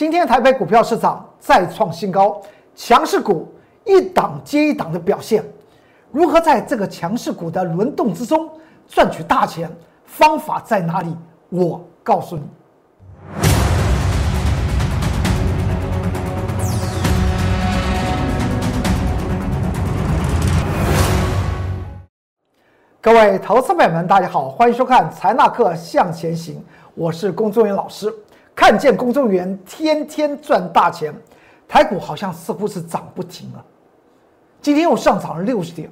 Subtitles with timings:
[0.00, 2.40] 今天台北股票市场再创新高，
[2.74, 3.46] 强势股
[3.84, 5.44] 一档接一档的表现。
[6.10, 8.48] 如何在这个强势股的轮动之中
[8.88, 9.70] 赚取大钱？
[10.06, 11.14] 方法在哪里？
[11.50, 12.42] 我告诉你。
[23.02, 26.64] 各位投资朋友们，大家好，欢迎收看财纳课向前行，
[26.94, 28.10] 我是龚宗元老师。
[28.60, 31.14] 看见龚宗元天天赚大钱，
[31.66, 33.64] 台股好像似乎是涨不停了，
[34.60, 35.90] 今天又上涨了六十点。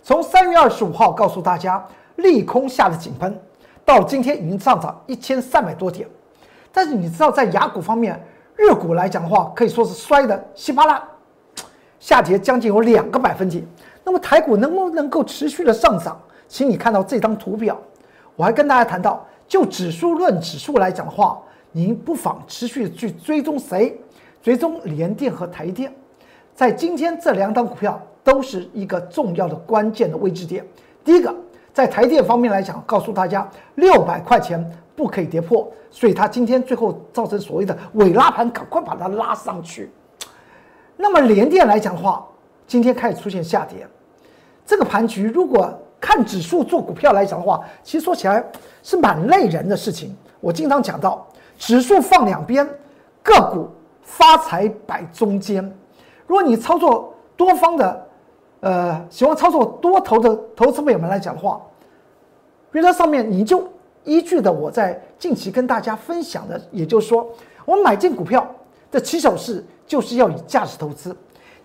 [0.00, 3.36] 从三月二十五号告诉大家利空下的井喷，
[3.84, 6.08] 到今天已经上涨一千三百多点。
[6.70, 8.24] 但是你知道，在雅股方面，
[8.54, 11.02] 日股来讲的话，可以说是摔得稀巴烂，
[11.98, 13.66] 下跌将近有两个百分点。
[14.04, 16.16] 那么台股能不能够持续的上涨？
[16.46, 17.76] 请你看到这张图表，
[18.36, 21.42] 我还跟大家谈到，就指数论指数来讲的话，
[21.76, 24.00] 您不妨持续去追踪谁？
[24.40, 25.92] 追踪联电和台电，
[26.54, 30.64] 在今天这两档股票都是一个重要的关键的位置点。
[31.04, 31.34] 第一个，
[31.72, 39.90] 在台电方面来讲，告诉大家六百块钱不可以跌破，所以它今天最后造成所谓的尾拉盘，赶快把它拉上去。
[40.96, 42.24] 那么联电来讲的话，
[42.68, 43.84] 今天开始出现下跌，
[44.64, 45.76] 这个盘局如果。
[46.00, 48.44] 看指数做股票来讲的话，其实说起来
[48.82, 50.14] 是蛮累人的事情。
[50.38, 51.26] 我经常讲到，
[51.58, 52.68] 指数放两边，
[53.22, 53.68] 个股
[54.02, 55.64] 发财摆中间。
[56.26, 58.06] 如果你操作多方的，
[58.60, 61.60] 呃，喜欢操作多头的投资朋友们来讲的话，
[62.72, 63.66] 原则上面你就
[64.04, 67.28] 依据的我在近期跟大家分享的，也就是说，
[67.64, 68.46] 我买进股票
[68.90, 71.16] 的起手式就是要以价值投资，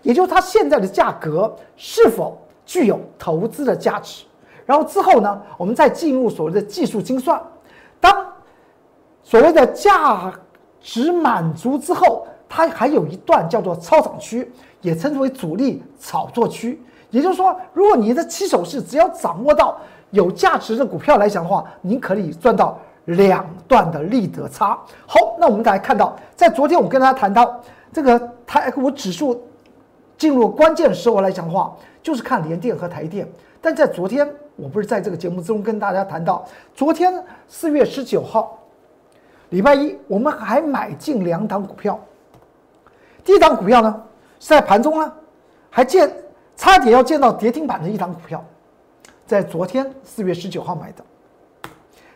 [0.02, 4.24] 也就是它现在的价格是否具有投资的价值。
[4.66, 7.42] 然后之后呢，我们再进入所谓的技术精算。
[7.98, 8.29] 当
[9.30, 10.34] 所谓的价
[10.80, 14.50] 值满足之后，它还有一段叫做超涨区，
[14.80, 16.82] 也称之为主力炒作区。
[17.10, 19.78] 也就是说，如果你的起手是只要掌握到
[20.10, 24.76] 有价值的股票来讲的话，您可以赚到两段的利得差。
[25.06, 27.60] 好，那我们大家看到，在昨天我跟大家谈到
[27.92, 29.40] 这个台股指数
[30.18, 33.30] 进入关键时候来讲的话，就是看联电和台电。
[33.60, 34.28] 但在昨天。
[34.56, 38.58] 我不是在这个节目中跟大家谈到，昨天四月十九号，
[39.50, 41.98] 礼拜一，我们还买进两档股票。
[43.24, 44.02] 第一档股票呢
[44.38, 45.12] 是在盘中呢，
[45.68, 46.10] 还见
[46.56, 48.44] 差点要见到跌停板的一档股票，
[49.26, 51.04] 在昨天四月十九号买的，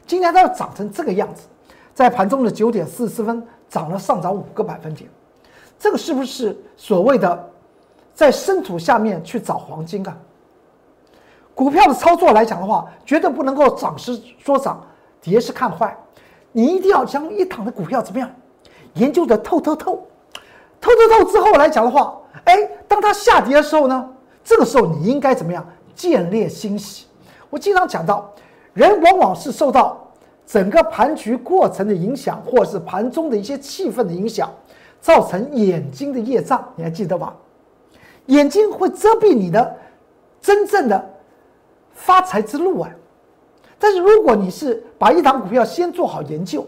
[0.06, 1.46] 今天它要涨成这个样子，
[1.92, 5.10] 在盘中的九点四十四分涨了上涨五个百分点，
[5.78, 7.50] 这个是不是所谓的
[8.14, 10.16] 在深土下面去找黄金啊？
[11.52, 14.80] 股票的操作来讲的话，绝对不能够涨是说涨，
[15.20, 15.96] 跌是看坏。
[16.56, 18.30] 你一定要将一档的股票怎么样
[18.94, 20.06] 研究的透透透，
[20.80, 22.56] 透透透之后来讲的话，哎，
[22.86, 24.08] 当它下跌的时候呢，
[24.44, 25.66] 这个时候你应该怎么样
[25.96, 27.06] 见猎欣喜？
[27.50, 28.32] 我经常讲到，
[28.72, 30.00] 人往往是受到
[30.46, 34.48] 整个盘局过程的影响，或是盘中的一些气氛的影响，
[35.00, 36.64] 造成眼睛的业障。
[36.76, 37.34] 你还记得吧？
[38.26, 39.76] 眼睛会遮蔽你的
[40.40, 41.10] 真正的。
[41.96, 42.90] 发财之路啊！
[43.78, 46.66] 但是如果你是把一档股票先做好研究，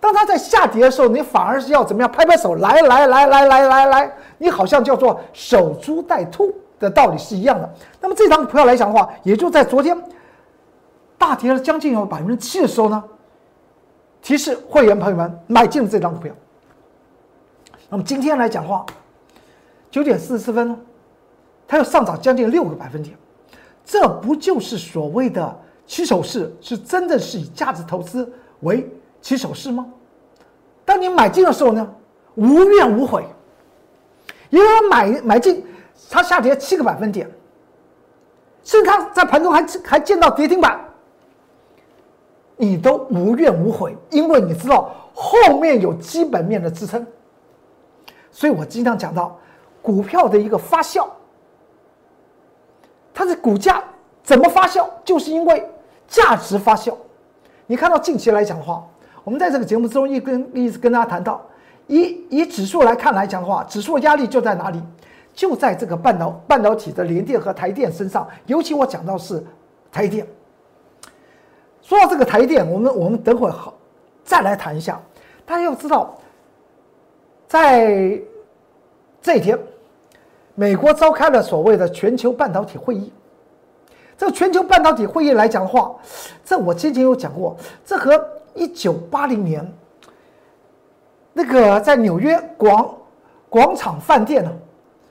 [0.00, 2.10] 当它在下跌的时候，你反而是要怎么样？
[2.10, 7.74] 拍拍手，来来来来来来来，你好像叫做守株待兔的道理是一样的。
[8.00, 9.96] 那么这档股票来讲的话，也就在昨天
[11.16, 13.02] 大跌了将近有百分之七的时候呢，
[14.20, 16.34] 提示会员朋友们买进了这张股票。
[17.88, 18.84] 那么今天来讲的话，
[19.90, 20.78] 九点四十四分，
[21.68, 23.16] 它又上涨将近六个百分点。
[23.84, 25.54] 这不就是所谓的
[25.86, 26.54] 起手式？
[26.60, 28.90] 是真的是以价值投资为
[29.20, 29.86] 起手式吗？
[30.84, 31.94] 当你买进的时候呢，
[32.34, 33.24] 无怨无悔，
[34.50, 35.66] 因为买买进
[36.10, 37.30] 它下跌七个百分点，
[38.62, 40.78] 甚至它在盘中还还见到跌停板，
[42.56, 47.06] 你都无怨无悔，因为你知道后面有基本面的支撑。
[48.30, 49.38] 所以我经常讲到
[49.80, 51.06] 股票的一个发酵。
[53.14, 53.82] 它的股价
[54.22, 54.88] 怎么发酵？
[55.04, 55.70] 就是因为
[56.14, 56.94] 价值发酵。
[57.66, 58.86] 你看到近期来讲的话，
[59.24, 61.44] 我们在这个节目之中一跟一直跟大家谈到，
[61.88, 64.80] 以以指数来看来讲的话，指数压力就在哪里？
[65.34, 68.28] 就在这个半导半导体的联电和台电身上。
[68.46, 69.44] 尤其我讲到是
[69.90, 70.24] 台电。
[71.82, 73.74] 说到这个台电，我们我们等会好
[74.22, 75.00] 再来谈一下。
[75.44, 76.16] 大家要知道，
[77.48, 78.16] 在
[79.20, 79.58] 这一天。
[80.54, 83.12] 美国召开了所谓的全球半导体会议。
[84.16, 85.94] 这个全球半导体会议来讲的话，
[86.44, 88.24] 这我之前有讲过，这和
[88.54, 89.66] 一九八零年
[91.32, 92.94] 那个在纽约广
[93.48, 94.52] 广场饭店呢，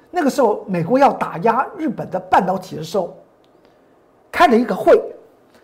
[0.10, 3.14] 那个时候美国要打压日本的半导体的时候，
[4.32, 5.02] 开了一个会，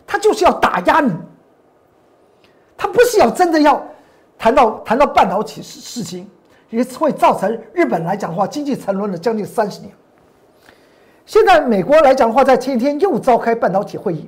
[0.06, 1.13] 他就是要打压你，
[2.75, 3.81] 他不是要真的要
[4.38, 6.30] 谈到谈到半导体事事情，
[6.69, 9.94] 也会造成日本来讲的话经济沉沦了将近三十年。
[11.30, 14.28] 现在美国来讲的话，在前一天又召开半导体会议，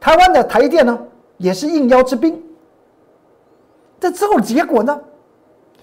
[0.00, 0.98] 台湾的台电呢
[1.36, 2.42] 也是应邀之宾，
[4.00, 4.98] 这之后结果呢？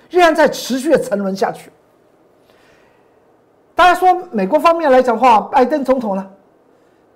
[0.09, 1.69] 仍然在持续的沉沦下去。
[3.75, 6.27] 大家说，美国方面来讲的话，拜登总统呢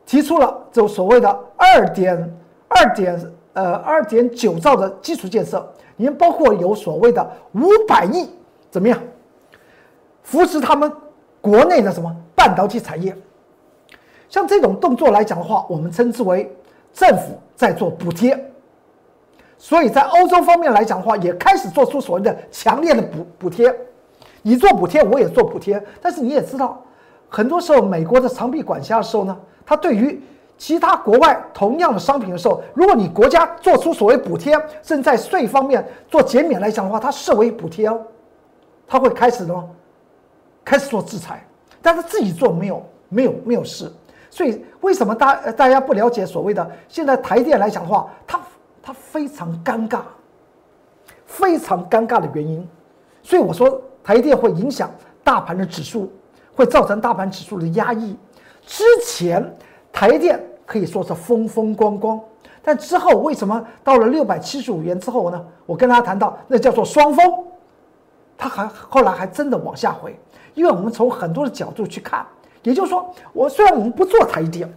[0.05, 2.31] 提出了就所谓的二点
[2.67, 3.19] 二点
[3.53, 5.67] 呃二点九兆的基础建设，
[5.97, 8.29] 里面包括有所谓的五百亿，
[8.69, 9.01] 怎么样
[10.21, 10.93] 扶持他们
[11.45, 13.15] 国内的什么半导体产业？
[14.27, 16.51] 像这种动作来讲的话，我们称之为
[16.91, 18.51] 政府在做补贴。
[19.59, 23.71] 所以在欧洲方面来讲的话，也开始做出所谓的强烈的补补贴。
[24.41, 25.79] 你做补贴，我也做补贴。
[26.01, 26.83] 但是你也知道，
[27.29, 29.37] 很多时候美国的长臂管辖的时候呢，
[29.67, 30.19] 它对于
[30.57, 38.01] 其他国外同样的商品的时候，如果你国家做出所谓补贴，甚至在税方面做减免来讲的话，它视为补贴哦，
[38.87, 39.69] 它会开始么？
[40.65, 41.41] 开始做制裁。
[41.81, 43.89] 但是自己做没有没有没有事。
[44.29, 48.37] 所以为什么大大家不了解所谓的现在台电来讲的话，它？
[48.87, 50.01] 它非常尴尬，
[51.25, 52.69] 非常尴尬的原因，
[53.23, 54.91] 所以我说台电会影响
[55.23, 56.13] 大盘的指数，
[56.55, 58.15] 会造成大盘指数的压抑。
[58.63, 59.43] 之前
[59.91, 62.21] 台电可以说是风风光光，
[62.61, 65.45] 但之后为什么到了六百七十五元之后呢？
[65.65, 67.43] 我跟大家谈到，那叫做双峰，
[68.37, 70.15] 它还后来还真的往下回，
[70.55, 72.25] 因为我们从很多的角度去看，
[72.63, 74.67] 也就是说，我虽然我们不做台电，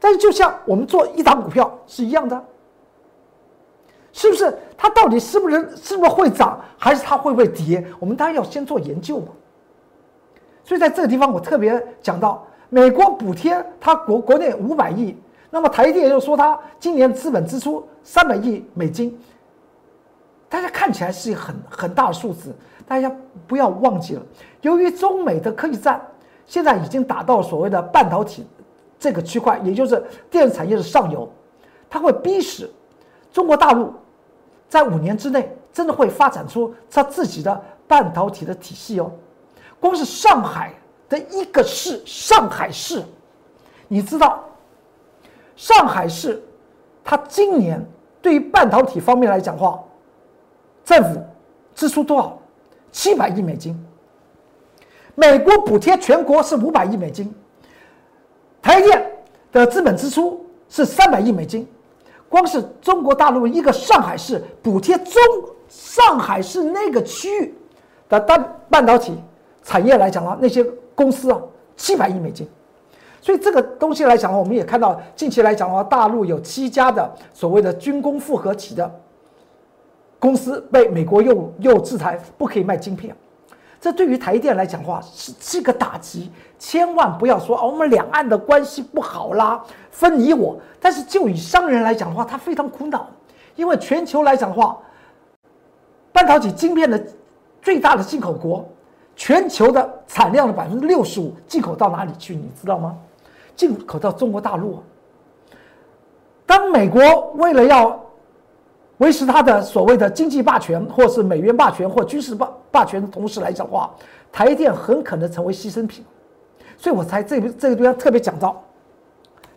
[0.00, 2.44] 但是就像我们做一档股票是一样的。
[4.10, 7.86] 是不是它到底是不是是不是会涨，还是它会不会跌？
[8.00, 9.28] 我们当然要先做研究嘛。
[10.64, 15.16] 所以在这个地方，我特别讲到，美国补贴它国国内五百亿，
[15.50, 19.16] 那么台电又说它今年资本支出三百亿美金，
[20.48, 22.52] 大家看起来是很很大的数字，
[22.88, 23.14] 大家
[23.46, 24.22] 不要忘记了，
[24.62, 26.00] 由于中美的科技战
[26.46, 28.46] 现在已经打到所谓的半导体
[28.98, 31.30] 这个区块，也就是电子产业的上游，
[31.88, 32.68] 它会逼使
[33.32, 33.92] 中国大陆。
[34.68, 39.10] 在五年之内，真的会发展出它自己的半导体的体系哦。
[39.80, 40.74] 光是上海
[41.08, 43.02] 的一个市，上海市，
[43.86, 44.44] 你知道，
[45.56, 46.42] 上海市，
[47.02, 47.82] 它今年
[48.20, 49.82] 对于半导体方面来讲话，
[50.84, 51.22] 政府
[51.74, 52.38] 支出多少？
[52.90, 53.78] 七百亿美金。
[55.18, 57.34] 美国补贴全国是五百亿美金，
[58.62, 59.04] 台电
[59.50, 61.66] 的资本支出是三百亿美金。
[62.28, 65.20] 光是中国大陆一个上海市补贴中
[65.68, 67.52] 上海市那个区域
[68.08, 69.12] 的半半导体
[69.64, 70.62] 产业来讲啊，那些
[70.94, 71.40] 公司啊，
[71.76, 72.48] 七百亿美金。
[73.20, 78.88] 所以这个东西来讲的话，我们也看到近期来讲的话，大陆有七家的所谓的军工复合体的
[80.20, 83.16] 公司被美国又又制裁，不可以卖晶片。
[83.80, 90.58] 这对于台电来讲的话是这个打击，千万不要说哦，我们两岸的关系不好啦，分你我。
[90.80, 93.06] 但是就以商人来讲的话，他非常苦恼，
[93.54, 94.76] 因为全球来讲的话，
[96.12, 97.00] 半导体晶片的
[97.62, 98.68] 最大的进口国，
[99.14, 102.34] 全球的产量的百分之六十五进口到哪里去？
[102.34, 102.96] 你知道吗？
[103.54, 104.82] 进口到中国大陆。
[106.46, 108.00] 当美国为了要
[108.98, 113.90] 维持它的所谓的经济霸权，或是美元霸权，或军事霸霸权的同时来讲的话，
[114.30, 116.04] 台电很可能成为牺牲品，
[116.76, 118.62] 所以我才这这个地方特别讲到，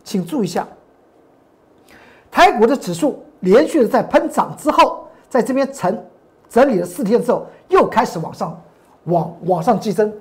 [0.02, 0.66] 请注意一下，
[2.30, 6.04] 台股的指数连续的在喷涨之后，在这边整
[6.48, 8.60] 整理了四天之后，又开始往上
[9.04, 10.12] 往往上激增，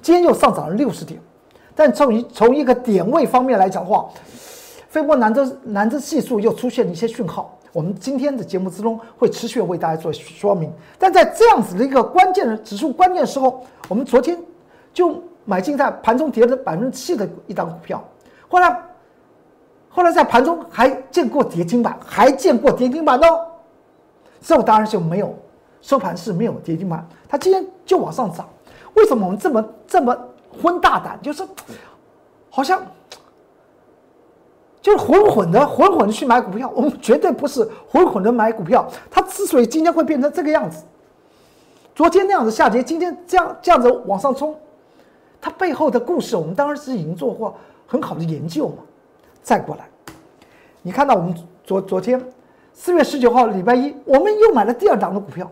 [0.00, 1.20] 今天又上涨了六十点，
[1.74, 4.08] 但从一从一个点位方面来讲的话，
[4.88, 7.58] 飞波南州南州系数又出现了一些讯号。
[7.72, 14.38] 我们今天的节目之中会持续为大家做说明，但在这样子的一个关键的指数关键时候，我们昨天
[14.92, 18.02] 就买进在盘中跌了百分之七的一档股票，
[18.48, 18.82] 后来
[19.88, 23.46] 后来在盘中还见过跌停板，还见过跌停板哦，
[24.42, 25.34] 之后当然就没有
[25.80, 28.46] 收盘是没有跌停板，它今天就往上涨，
[28.94, 30.16] 为什么我们这么这么
[30.62, 31.18] 昏大胆？
[31.22, 31.42] 就是
[32.50, 32.82] 好像。
[34.82, 38.86] 就是混混的，混混的去买股票，我们绝对不是混混的买股票。
[39.08, 40.84] 它之所以今天会变成这个样子，
[41.94, 44.54] 昨天那样子下跌，今天这样这样子往上冲，
[45.40, 47.54] 它背后的故事，我们当然是已经做过
[47.86, 48.78] 很好的研究嘛。
[49.40, 49.88] 再过来，
[50.82, 52.20] 你看到我们昨昨天
[52.72, 55.48] 四月十九号礼拜一，我们又买了第二档的股票，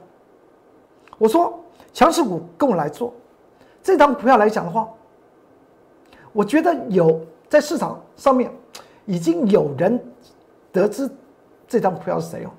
[1.18, 1.56] 我说
[1.92, 3.14] 强势股跟我来做，
[3.80, 4.88] 这张股票来讲的话，
[6.32, 8.50] 我觉得有在市场上面
[9.10, 10.00] 已经有人
[10.70, 11.10] 得知
[11.66, 12.50] 这张股票是谁哦，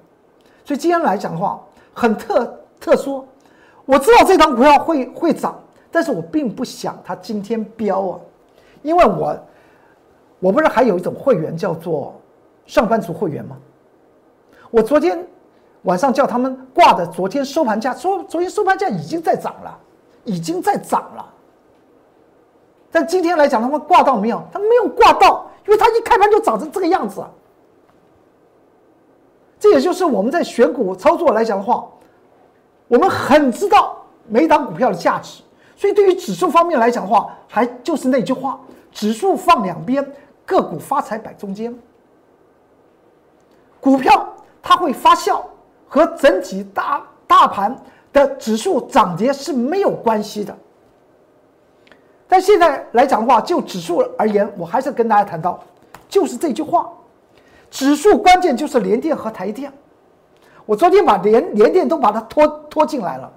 [0.65, 1.60] 所以今天来讲的话
[1.93, 3.25] 很特特殊，
[3.86, 5.58] 我知道这张股票会会涨，
[5.89, 8.20] 但是我并不想它今天飙啊，
[8.81, 9.39] 因为我
[10.39, 12.20] 我不是还有一种会员叫做
[12.65, 13.58] 上班族会员吗？
[14.70, 15.25] 我昨天。
[15.86, 19.75] 晚上叫他们挂的，昨天收盘价说昨天收盘价已经在涨了，
[20.25, 21.25] 已经在涨了。
[22.91, 24.43] 但今天来讲，他们挂到没有？
[24.53, 27.24] 他没有挂到，因为他一开盘就涨成这个样子。
[29.60, 31.88] 这也就是我们在选股操作来讲的话，
[32.88, 35.41] 我们很知道每档股票的价值。
[35.75, 38.60] 所以对于指数方面来讲的话，还就是那句话：
[38.91, 40.12] 指数放两边，
[40.46, 41.74] 个股发财摆中间。
[43.80, 44.27] 股票
[44.62, 45.41] 它会发酵。
[45.94, 47.75] 和整体大大盘
[48.13, 50.58] 的指数涨跌是没有关系的。
[52.31, 55.61] 但现在来讲的话，就指数而言，我还是跟大家谈到，
[56.07, 56.89] 就是这句话：
[57.69, 59.69] 指数关键就是联电和台电。
[60.65, 63.29] 我昨天把联联电都把它拖拖进来了，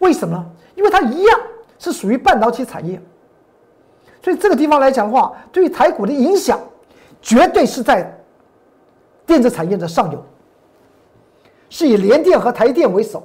[0.00, 0.44] 为什么？
[0.74, 1.40] 因为它一样
[1.78, 3.00] 是属于半导体产业，
[4.20, 6.58] 所以这个地方来讲的话，对于台股的影响，
[7.22, 8.12] 绝对是在
[9.24, 10.20] 电子产业的上游。
[11.70, 13.22] 是以联电和台电为首，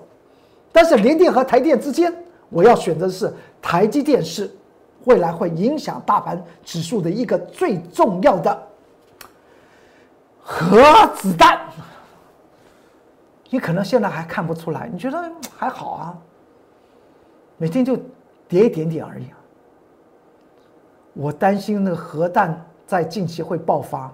[0.72, 2.16] 但是联电和台电之间，
[2.50, 4.50] 我要选择的是台积电，是
[5.06, 8.68] 未来会影响大盘指数的一个最重要的
[10.42, 10.82] 核
[11.16, 11.62] 子弹。
[13.50, 16.18] 你可能现在还看不出来，你觉得还好啊？
[17.58, 17.98] 每天就
[18.48, 19.26] 跌一点点而已。
[21.14, 24.12] 我担心那个核弹在近期会爆发，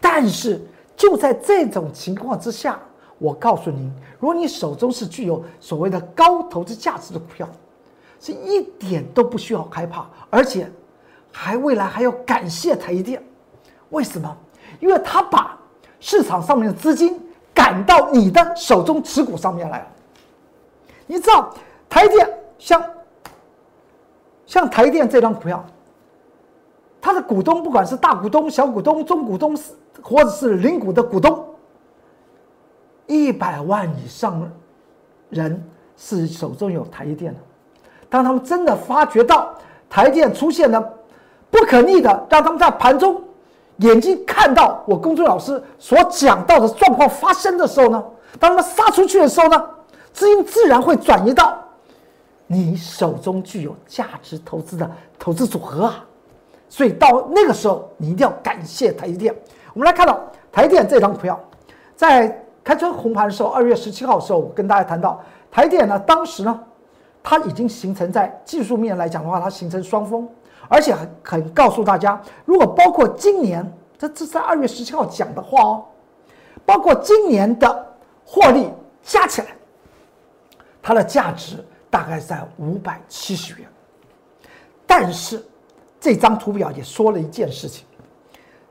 [0.00, 0.60] 但是
[0.96, 2.78] 就在这种情况之下。
[3.20, 7.48] 我告诉您，如果你手中是具有所谓的高投资价值的股票，
[8.20, 10.70] 是一点都不需要害怕，而且
[11.32, 13.22] 还未来还要感谢台积电。
[13.90, 14.36] 为什么？
[14.80, 15.58] 因为他把
[16.00, 17.20] 市场上面的资金
[17.54, 19.86] 赶到你的手中持股上面来了。
[21.06, 21.54] 你知道
[21.88, 22.84] 台电像
[24.46, 25.64] 像台电这张股票，
[27.00, 29.56] 它的股东不管是大股东、小股东、中股东，
[30.02, 31.44] 或者是零股的股东。
[33.06, 34.52] 一百万以上
[35.30, 37.40] 人是手中有台积电的，
[38.08, 39.54] 当他们真的发觉到
[39.88, 40.80] 台电出现了
[41.50, 43.22] 不可逆的，让他们在盘中
[43.78, 48.04] 眼睛看到我公众老师所讲到的状况发生的时候呢，
[48.38, 49.68] 当他们杀出去的时候呢，
[50.12, 51.58] 资金自然会转移到
[52.46, 56.04] 你手中具有价值投资的投资组合啊，
[56.68, 59.34] 所以到那个时候你一定要感谢台积电。
[59.74, 61.38] 我们来看到台电这张股票
[61.94, 62.44] 在。
[62.64, 65.18] 开春红盘的时候，二月十七号的时候，我跟大家谈到
[65.50, 66.60] 台电呢，当时呢，
[67.22, 70.28] 它已经形成在技术面来讲的话，它形成双峰，
[70.68, 73.64] 而且很很告诉大家，如果包括今年，
[73.98, 75.84] 这这在二月十七号讲的话哦，
[76.64, 78.70] 包括今年的获利
[79.02, 79.48] 加起来，
[80.82, 83.68] 它的价值大概在五百七十元。
[84.86, 85.44] 但是
[86.00, 87.84] 这张图表也说了一件事情，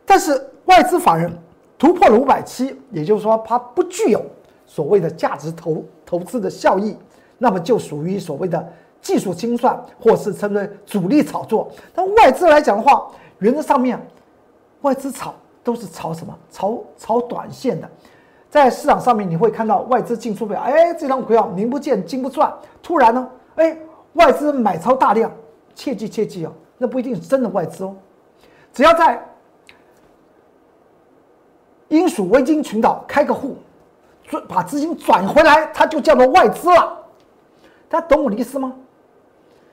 [0.06, 1.32] 但是外资法人。
[1.80, 4.26] 突破了五百七，也就是说它不具有
[4.66, 6.98] 所谓的价值投投资的效益，
[7.38, 11.70] 那么就属于所谓的技术清算，或是称为主力炒作。
[11.94, 14.00] 但外资来讲的话，原则上面，
[14.82, 16.38] 外资炒都是炒什么？
[16.52, 17.90] 炒炒短线的。
[18.50, 22.52] 在市场上面你会看到外资进出表，哎，这张股票名不见经不传，
[22.82, 23.78] 突然呢，哎，
[24.14, 25.32] 外资买超大量，
[25.76, 27.96] 切记切记哦，那不一定是真的外资哦，
[28.74, 29.22] 只要在。
[31.90, 33.56] 英属维京群岛开个户，
[34.26, 36.98] 转把资金转回来，它就叫做外资了。
[37.90, 38.74] 大家懂我的意思吗？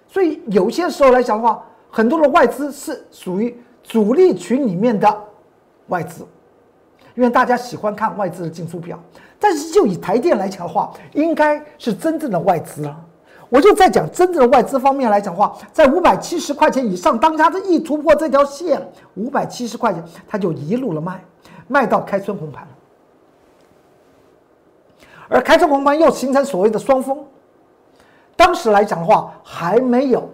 [0.07, 5.23] 所以有些时候来讲的话，很多的外资是属于主力群里面的
[5.89, 6.27] 外资，
[7.15, 8.99] 因为大家喜欢看外资的进出表。
[9.41, 12.97] 但是就以台电来讲的话，应该是真正的外资了。
[13.49, 18.81] 我就在讲真正的外资方面来讲的话，在五百七十块钱以上，当它这一突破这条线，
[19.15, 21.23] 五百七十块钱，它就一路的卖。
[21.67, 22.69] 卖到开春红盘，
[25.29, 27.25] 而开春红盘又形成所谓的双峰。
[28.37, 30.29] 当时来讲的话，还没有，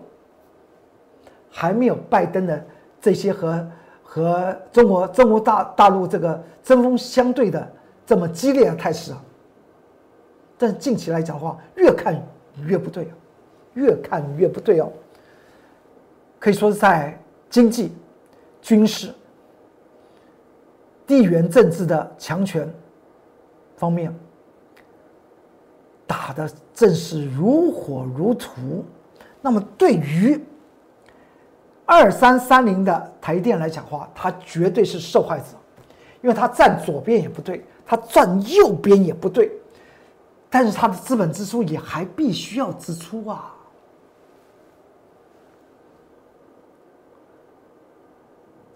[1.50, 2.64] 还没有拜登的
[3.00, 3.66] 这些和
[4.02, 7.72] 和中国中国大大陆这个针锋相对的
[8.06, 9.22] 这么激烈的态势啊。
[10.58, 12.20] 但是近期来讲的话，越看
[12.64, 13.10] 越不对，
[13.74, 14.90] 越看越不对哦。
[16.38, 17.92] 可以说是在经济、
[18.60, 19.12] 军事。
[21.06, 22.72] 地缘政治的强权
[23.76, 24.14] 方面，
[26.10, 28.84] 打的正是如火如荼。
[29.40, 30.44] 那么对于
[31.86, 35.44] 二三三零的台电来讲话，它绝对是受害者，
[36.20, 39.52] 因为它站左边也不对，它站右边也不对，
[40.48, 43.54] 但是它的资本支出也还必须要支出啊。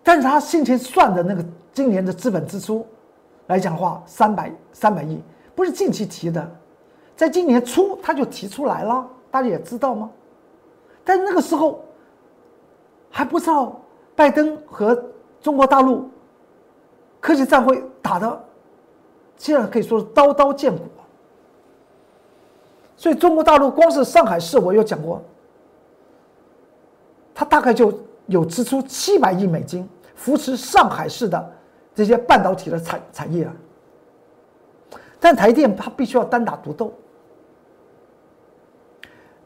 [0.04, 2.86] 但是他先前算的那个今年的资本支出
[3.48, 5.20] 来讲话，三百三百亿，
[5.54, 6.56] 不是近期提的，
[7.16, 10.10] 在今年初他就提出来了，大家也知道吗？
[11.04, 11.84] 但那个时候
[13.10, 13.80] 还不知道
[14.16, 15.00] 拜登和
[15.40, 16.10] 中国大陆
[17.20, 18.44] 科技战会打的，
[19.36, 20.84] 现在可以说是刀刀见骨。
[22.96, 25.20] 所以中国大陆光是上海市，我有讲过，
[27.34, 27.92] 他大概就
[28.26, 29.88] 有支出七百亿美金。
[30.16, 31.52] 扶持上海市的
[31.92, 33.52] 这些半导体的产产业啊，
[35.18, 36.92] 但台电它必须要单打独斗。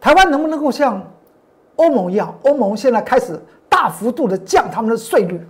[0.00, 1.02] 台湾能不能够像
[1.76, 2.36] 欧盟一样？
[2.42, 5.46] 欧盟现在开始大幅度的降他们的税率，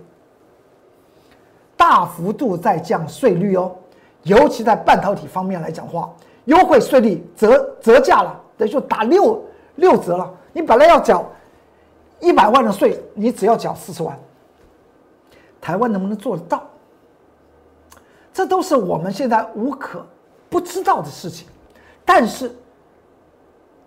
[1.77, 3.75] 大幅度在降税率哦，
[4.23, 6.11] 尤其在半导体方面来讲话，
[6.45, 9.43] 优惠税率折折价了，等于说打六
[9.75, 10.31] 六折了。
[10.51, 11.25] 你本来要缴
[12.19, 14.17] 一百万的税，你只要缴四十万。
[15.61, 16.63] 台湾能不能做得到？
[18.33, 20.05] 这都是我们现在无可
[20.49, 21.47] 不知道的事情。
[22.05, 22.55] 但是，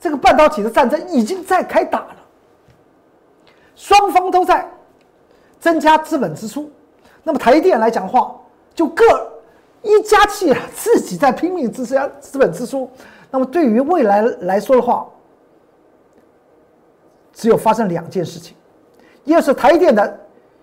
[0.02, 2.16] 这个半导体的战争已经在开打了，
[3.76, 4.68] 双方都在
[5.60, 6.68] 增加资本支出。
[7.22, 8.34] 那么台电来讲话，
[8.74, 9.04] 就各
[9.80, 12.90] 一家企业自己在拼命支加资本支出。
[13.30, 15.06] 那么对于未来来说的话，
[17.32, 18.56] 只有发生两件事情：
[19.22, 20.18] 一个是台电的。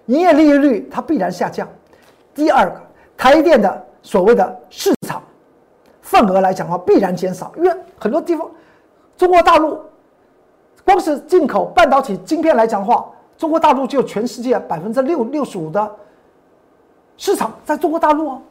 [0.08, 1.70] 营业利润率它必然下降。
[2.34, 2.82] 第二个，
[3.16, 5.22] 台电的所谓的市场
[6.02, 8.50] 份额来讲的话，必然减少，因为很多地方，
[9.20, 9.78] 中国大陆
[10.86, 13.06] 光是进口半导体晶片来讲的话，
[13.38, 15.96] 中国大陆就全世界百分之六六十五的
[17.18, 18.42] 市场在中国大陆啊。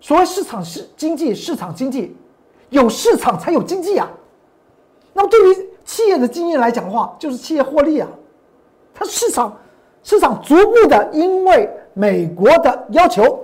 [0.00, 2.16] 所谓市场是经济，市场经济
[2.70, 4.10] 有市场才有经济啊。
[5.12, 8.08] 那么对于企业的经验来讲的话，就是企业获利啊，
[8.94, 9.54] 它市场。
[10.02, 13.40] 市场逐步的因为美国的要求，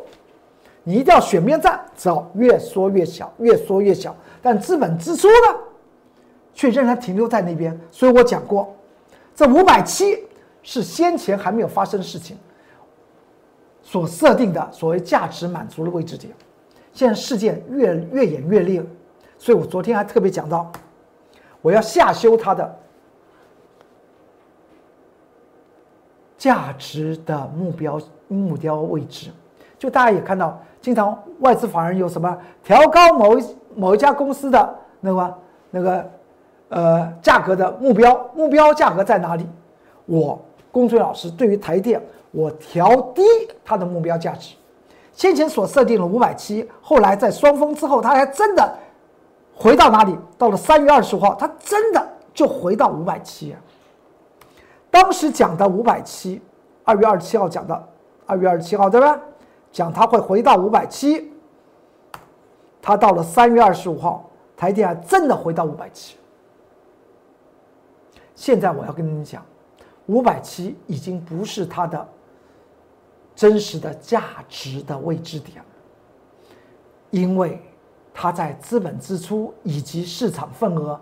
[0.83, 4.15] 你一定要选边站，只要越缩越小，越缩越小。
[4.43, 5.59] 但资本支出呢，
[6.55, 7.79] 却仍然停留在那边。
[7.91, 8.75] 所以我讲过，
[9.35, 10.25] 这五百七
[10.63, 12.37] 是先前还没有发生的事情
[13.83, 16.33] 所设定的所谓价值满足的位置点。
[16.93, 18.85] 现在事件越越演越烈，
[19.39, 20.71] 所以我昨天还特别讲到，
[21.63, 22.77] 我要下修它的。
[26.37, 29.31] 价值的目标目标位置，
[29.79, 32.35] 就大家也看到，经常外资法人有什么
[32.65, 33.45] 调高某一
[33.77, 35.39] 某一家公司的那个
[35.71, 36.11] 那个
[36.71, 39.47] 呃价格的目标目标价格在哪里？
[40.07, 40.41] 我
[40.73, 43.23] 龚俊老师对于台电，我调低
[43.65, 44.55] 它的目标价值，
[45.13, 48.77] 先前所设定了五百七，后来在双峰之后，它还真的
[49.55, 50.17] 回到哪里？
[50.39, 53.55] 到了三月二十五号，它真的就回到五百七。
[54.91, 56.41] 当时讲的五百七，
[56.85, 57.89] 二月二十七号讲的，
[58.27, 59.21] 二月二十七号对吧？
[59.73, 61.33] 讲它会回到五百七，
[62.81, 66.17] 它到了三月二十五号，台电还真的回到五百七。
[68.41, 69.45] 现在我要跟你们讲，
[70.07, 72.09] 五百七已经不是它的
[73.35, 75.65] 真实的价值的位置点了，
[77.11, 77.61] 因为
[78.15, 80.99] 它在资本支出以及市场份额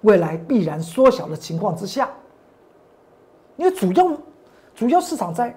[0.00, 2.10] 未来必然缩小的情况之下。
[3.56, 4.18] 因为主要
[4.74, 5.56] 主要市场在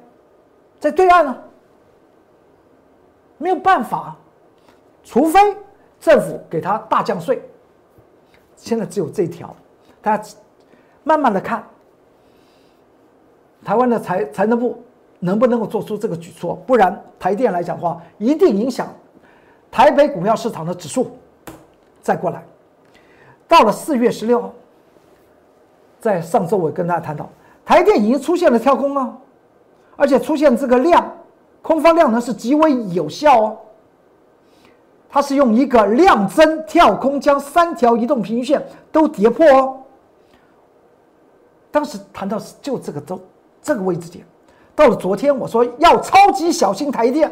[0.80, 1.36] 在对岸呢，
[3.40, 4.16] 没有办法，
[5.04, 5.58] 除非
[6.00, 7.42] 政府给它大降税。
[8.56, 9.56] 现在只有这条，
[10.04, 10.36] 大家
[11.08, 11.64] 慢慢的看，
[13.64, 14.84] 台湾的财财政部
[15.20, 16.62] 能不能够做出这个举措？
[16.68, 18.94] 不然台电来讲的话，一定影响
[19.72, 21.18] 台北股票市场的指数。
[22.02, 22.44] 再过来，
[23.48, 24.54] 到了四月十六号，
[26.02, 27.30] 在上周我跟大家谈到。
[27.64, 29.18] 台电已经出现了跳空啊，
[29.96, 31.10] 而且出现这个量，
[31.62, 33.58] 空方量能是极为有效哦。
[35.10, 39.78] 它是用一个量增跳空，将三条移动平均线都跌破哦。
[41.78, 43.22] 当时谈到是就这个周
[43.62, 44.26] 这个位置点，
[44.74, 47.32] 到了昨天我说要超级小心台电，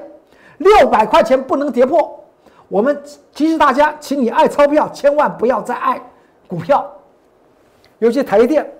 [0.59, 2.23] 六百块钱不能跌破。
[2.67, 3.01] 我们
[3.33, 5.99] 提示大家，请你爱钞票，千万不要再爱
[6.47, 6.87] 股票，
[7.97, 8.71] 尤其台电。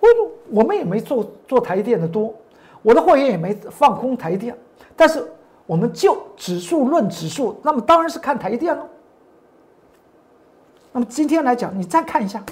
[0.00, 0.08] 我
[0.50, 2.34] 我们也没做做台电的多，
[2.80, 4.56] 我的会员也没放空台电，
[4.96, 5.30] 但是
[5.66, 8.82] 我们就指数论指数，那么当然是看台电了。
[10.90, 12.42] 那么今天来讲，你再看一下，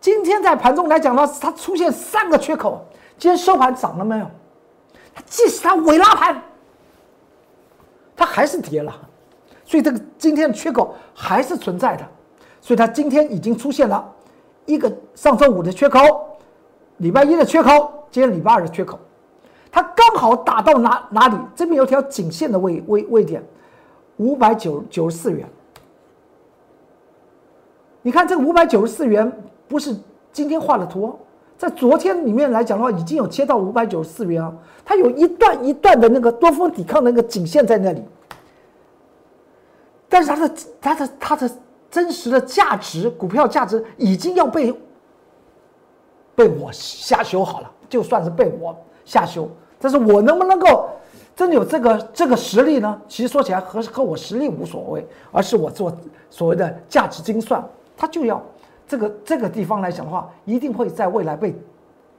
[0.00, 2.86] 今天在盘中来讲呢，它出现三个缺口，
[3.18, 4.26] 今天收盘涨了没有？
[5.14, 6.40] 它即使它尾拉盘，
[8.16, 8.92] 它还是跌了，
[9.64, 12.06] 所以这个今天的缺口还是存在的，
[12.60, 14.14] 所以它今天已经出现了
[14.66, 16.00] 一个上周五的缺口，
[16.98, 18.98] 礼拜一的缺口，今天礼拜二的缺口，
[19.72, 21.36] 它刚好打到哪哪里？
[21.56, 23.42] 这边有条颈线的位位位点，
[24.18, 25.48] 五百九九十四元。
[28.02, 29.30] 你看这个五百九十四元
[29.68, 29.94] 不是
[30.32, 31.16] 今天画的图，
[31.56, 34.52] 在昨天里面来讲的话，已经有切到五百九十四元啊，
[34.84, 38.02] 它有一段一段的那个多方抵抗的那个颈线在那里，
[40.08, 41.50] 但是它的它的它的
[41.90, 44.74] 真实的价值，股票价值已经要被
[46.34, 50.88] 被我下修好了，就算是被我下修，但是我能不能够
[51.34, 53.00] 真的有这个这个实力呢？
[53.08, 55.92] 其实说起来和和我实力无所谓，而是我做
[56.30, 57.62] 所谓的价值精算。
[57.96, 58.40] 它就要
[58.88, 61.54] 这个这个地方来讲的话，一定会在未来被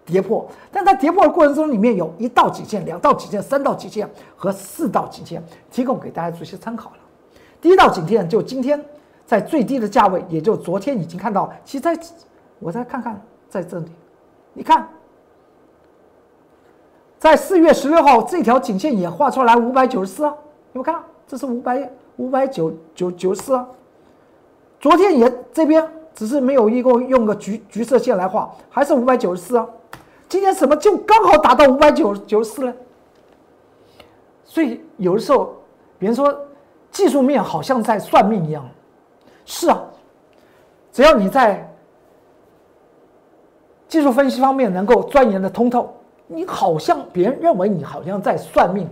[0.06, 0.48] 跌破。
[0.72, 6.98] 但在跌破的过程中，里面有一道颈线、两道颈线、三道颈线和四道颈线，提供给大家做一些参考了。
[7.60, 8.80] 第一道颈线就今天
[9.26, 11.52] 在最低的价位，也就昨天已经看到。
[11.66, 12.00] 其实在
[12.60, 13.92] 我再看看在这里，
[14.54, 14.88] 你看，
[17.18, 20.34] 在四月十六号这条颈线也画出来五百九十四啊，
[20.72, 21.04] 你们看？
[21.28, 23.68] 这是五百五百九九九十四啊。
[24.80, 29.68] 昨天也这边只是没有一个用个橘橘色线来画，还是五百九十四啊。
[30.28, 32.74] 今天怎么就刚好达到五百九九十四呢？
[34.44, 35.56] 所以有的时候
[35.98, 36.36] 别人说
[36.92, 38.68] 技术面好像在算命一样，
[39.46, 39.82] 是啊，
[40.92, 41.72] 只要你在
[43.88, 45.96] 技术分析方面能够钻研的通透，
[46.28, 48.88] 你好像别人认为你好像在算命，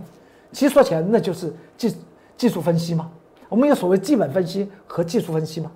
[0.52, 1.96] 其实说起来那就是技
[2.36, 3.10] 技术分析嘛。
[3.48, 5.70] 我们有所谓基本分析和技术分析嘛，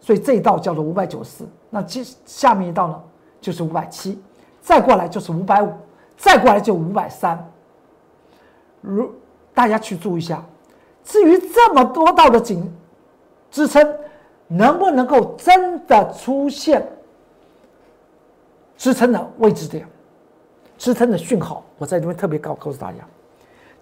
[0.00, 3.02] 所以这一道叫做五百九十四，那接下面一道呢
[3.40, 4.20] 就是五百七，
[4.60, 5.72] 再过来就是五百五，
[6.16, 7.48] 再过来就五百三。
[8.80, 9.12] 如
[9.54, 10.42] 大家去注意一下，
[11.04, 12.72] 至于这么多道的颈
[13.50, 13.94] 支撑，
[14.48, 16.86] 能不能够真的出现
[18.76, 19.86] 支撑的位置点、
[20.78, 21.62] 支撑的讯号？
[21.78, 22.98] 我在这边特别告告诉大家，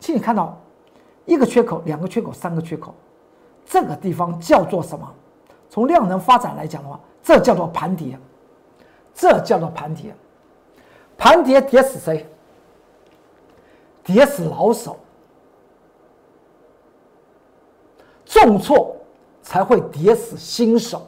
[0.00, 0.58] 请你看到。
[1.26, 2.94] 一个缺口，两个缺口，三个缺口，
[3.66, 5.06] 这个地方叫做什么？
[5.78, 8.18] 从量能发展来讲的话，这叫做盘跌，
[9.14, 10.12] 这叫做盘跌。
[11.16, 12.26] 盘跌跌死谁？
[14.02, 14.98] 跌死老手。
[18.24, 18.96] 重挫
[19.40, 21.06] 才会跌死新手，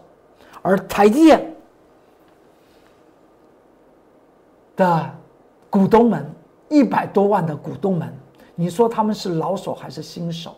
[0.63, 1.53] 而台积电
[4.77, 5.11] 的
[5.69, 6.33] 股东们，
[6.69, 8.17] 一百多万的股东们。
[8.55, 10.55] 你说他们是老手还是新手？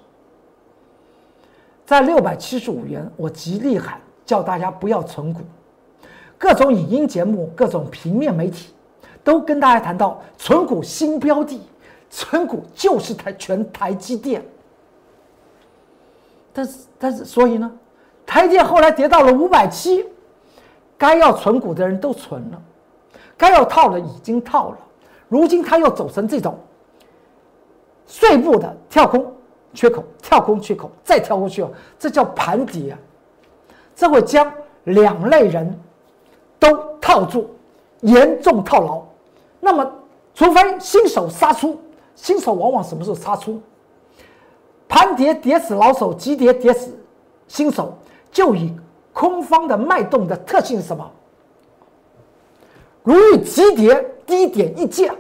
[1.85, 5.40] 在六百七十五元，我极力喊叫大家不要存股。
[6.38, 8.73] 各种影音节目、各种平面媒体
[9.23, 11.61] 都跟大家谈到存股新标的，
[12.11, 14.45] 存股就是台全台积电。
[16.53, 17.71] 但是，但是，所以呢，
[18.27, 20.05] 台电后来跌到了五百七，
[20.99, 22.62] 该要存股的人都存了，
[23.37, 24.79] 该要套的已经套了，
[25.29, 26.59] 如今他又走成这种。
[28.05, 29.32] 碎步的跳空
[29.74, 32.98] 缺口，跳空缺口，再跳过去哦，这叫盘底啊！
[33.94, 34.52] 这会将
[34.85, 35.80] 两类人
[36.58, 37.50] 都套住，
[38.00, 39.02] 严重套牢。
[39.61, 39.92] 那么，
[40.35, 41.80] 除非新手杀出，
[42.14, 43.61] 新手往往什么时候杀出？
[44.88, 46.98] 盘跌跌死老手，急跌跌死
[47.48, 47.96] 新手，
[48.30, 48.74] 就以
[49.12, 51.11] 空方的脉动的特性是什么？
[53.02, 55.14] 如遇急跌低点一见，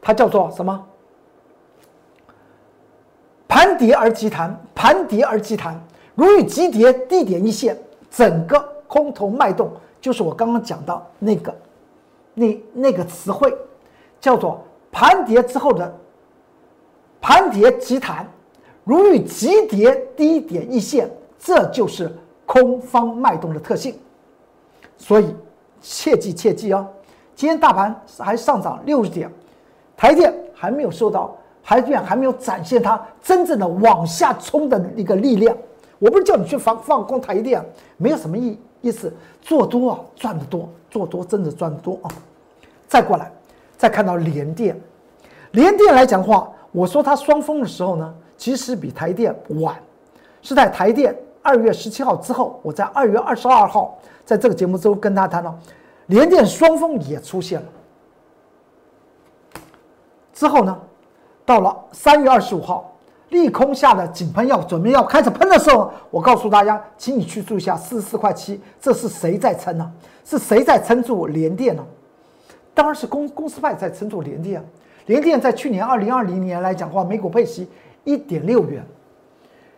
[0.00, 0.86] 它叫做什么？
[3.56, 5.82] 盘跌而急弹，盘跌而急弹，
[6.14, 7.74] 如遇急跌低点一线，
[8.10, 11.54] 整个空头脉动就是我刚刚讲到那个，
[12.34, 13.50] 那那个词汇，
[14.20, 15.90] 叫做盘跌之后的
[17.18, 18.28] 盘跌急弹，
[18.84, 22.14] 如遇急跌低点一线，这就是
[22.44, 23.98] 空方脉动的特性。
[24.98, 25.34] 所以
[25.80, 26.86] 切记切记哦，
[27.34, 29.32] 今天大盘还上涨六十点，
[29.96, 31.34] 台电还没有受到。
[31.66, 35.54] 台积电还没有展现它真正的往下冲的一个力量。
[35.98, 37.60] 我不是叫你去放放空台积电，
[37.96, 39.12] 没有什么意意思。
[39.42, 42.10] 做多啊，赚得多，做多真的赚得多啊。
[42.86, 43.32] 再过来，
[43.76, 44.80] 再看到联电，
[45.50, 49.74] 联电来讲话，我说它双峰的时候呢，其实比台电晚，
[50.42, 52.60] 是在台电二月十七号之后。
[52.62, 55.58] 我在二月二十二号在这个节目中跟他谈到，
[56.06, 57.66] 联电双峰也出现了。
[60.32, 60.78] 之后呢？
[61.46, 62.92] 到了三月二十五号，
[63.30, 69.90] 利空下的井喷要准备要开始喷的时候，我告诉大家，请你去注意一下四十四块七，这是谁在撑呢？
[70.24, 71.82] 是谁在撑住联电呢？
[72.74, 74.64] 当然是公公司派在撑住联电啊。
[75.06, 77.68] 联电在去年二零二零年来讲的话，每股配息
[78.02, 78.84] 一点六元，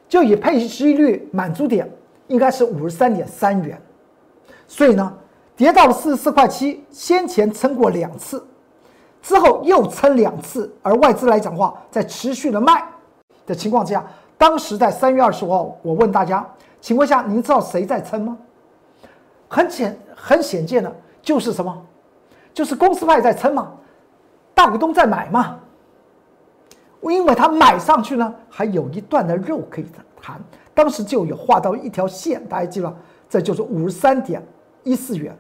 [0.09, 1.87] 就以配息率满足点
[2.29, 3.79] 应该是五十三点三元，
[4.67, 5.13] 所以呢，
[5.55, 8.43] 跌到了四十四块七，先前撑过两次，
[9.29, 12.83] 之后又撑两次，而外资来讲话，在持续的卖。
[13.45, 14.03] 的情况之下，
[14.39, 16.43] 当时在三月二十五号，我问大家，
[16.81, 18.39] 请问一下，您知道谁在撑吗？
[19.47, 21.79] 很显很显见的，就是什么？
[22.55, 23.71] 就是公司派在撑嘛，
[24.55, 25.61] 大股东在买嘛。
[27.03, 29.87] 因为他买上去呢，还有一段的肉可以
[30.23, 30.41] 谈。
[30.73, 32.97] 当时就有画到一条线，大家记了，
[33.29, 34.43] 这就是五十三点
[34.85, 35.37] 一四元。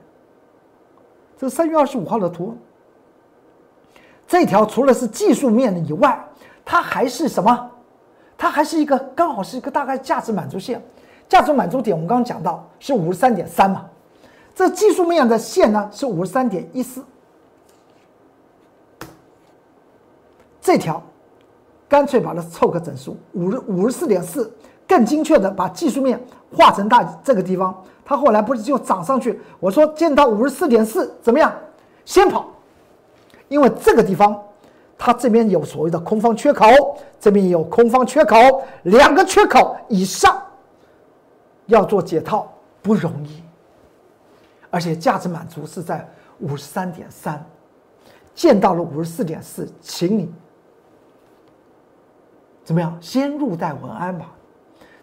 [1.38, 2.54] 这是三月二十五号的图。
[4.28, 6.22] 这条除了是技术面的以外，
[6.64, 7.70] 它还是什么？
[8.36, 10.80] 它还是一个刚好是一个大概价值满足线，
[11.28, 13.86] 价值满足点我们刚刚讲到是五十三点三嘛，
[14.54, 17.02] 这技术面的线呢是五十三点一四，
[20.60, 21.02] 这条
[21.88, 24.52] 干脆把它凑个整数五十五十四点四，
[24.86, 26.22] 更精确的把技术面
[26.54, 29.40] 画成大这个地方，它后来不是就涨上去？
[29.58, 31.52] 我说见到五十四点四怎么样？
[32.04, 32.46] 先跑，
[33.48, 34.42] 因为这个地方。
[35.00, 36.66] 它这边有所谓的空方缺口，
[37.20, 38.36] 这边也有空方缺口，
[38.82, 40.42] 两个缺口以上
[41.66, 43.40] 要做解套不容易，
[44.70, 46.04] 而且价值满足是在
[46.40, 47.46] 五十三点三，
[48.34, 50.28] 见到了五十四点四，请你
[52.64, 52.98] 怎么样？
[53.00, 54.32] 先入袋文安吧。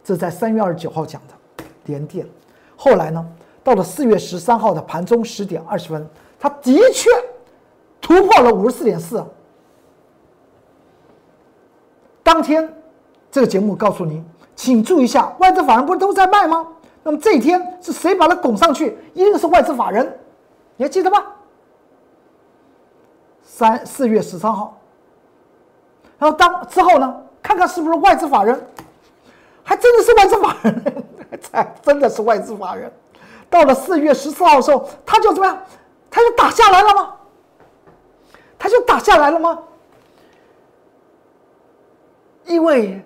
[0.04, 2.28] 这在三月二十九号讲的连电，
[2.76, 3.26] 后来呢，
[3.64, 6.06] 到了四月十三号的盘中十点二十分，
[6.38, 7.10] 它的确
[8.06, 9.26] 突破了五十四点四。
[12.22, 12.72] 当天，
[13.32, 14.24] 这个节目告诉您，
[14.56, 16.68] 请注意一下，外资法人不是都在卖吗？
[17.02, 18.96] 那么这一天是谁把它拱上去？
[19.16, 20.20] 一定是外资法人，
[20.78, 21.18] 你还记得吗？
[23.42, 24.80] 三四月十三号，
[26.20, 28.68] 然后当之后呢，看看是不是外资法人，
[29.64, 31.04] 还真的是外资法人，
[31.42, 32.92] 才 真的是外资法人。
[33.50, 35.58] 到了四月十四号的时候，他就怎么样？
[36.12, 37.15] 他就打下来了吗？
[38.66, 39.60] 他就打下来了吗？
[42.46, 43.00] 因为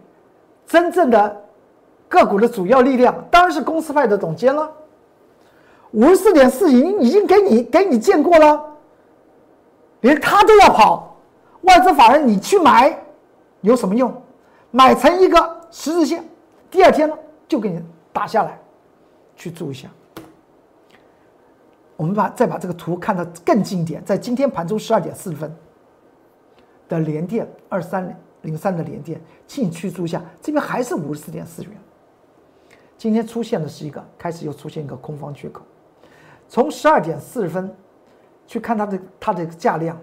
[0.65, 1.43] 真正的
[2.07, 4.71] 个股的主要力量当然是公司派的总监了。
[5.91, 8.65] 五十四点四已经已经给你给你见过了，
[9.99, 11.13] 连他都要跑，
[11.63, 12.97] 外资法人你去买
[13.59, 14.09] 有什么用？
[14.71, 16.23] 买成一个十字线，
[16.71, 17.17] 第二天呢
[17.49, 18.57] 就给你打下来，
[19.35, 19.89] 去注一下。
[21.99, 25.53] 我们把再把这个图看得更近一点，在今天盘中十二点四十分
[26.87, 28.17] 的连电二三。
[28.43, 31.73] 零三的连电，请你去注意一下，这边还是五十四点四元。
[32.97, 35.61] 今天出现的是一个开始又出现一个空方缺口，
[36.47, 37.69] 从十二点四十分
[38.47, 39.99] 去看它的它的价量，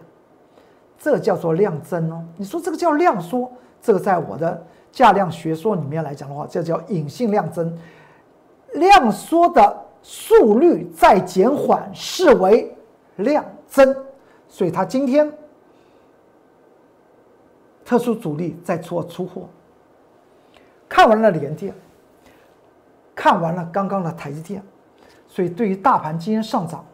[0.99, 2.23] 这叫做量增哦。
[2.37, 7.75] 你说这个叫量缩，这个在我的价量学说里面来讲的话，这叫隐性量增。
[8.75, 12.73] 量缩的速率在减缓，视为
[13.17, 13.93] 量增，
[14.49, 15.31] 所以它今天。
[17.85, 19.49] 特殊主力在做出货，
[20.89, 21.73] 看完了联电，
[23.15, 24.63] 看完了刚刚的台积电，
[25.29, 26.85] 所以对于大盘今天上涨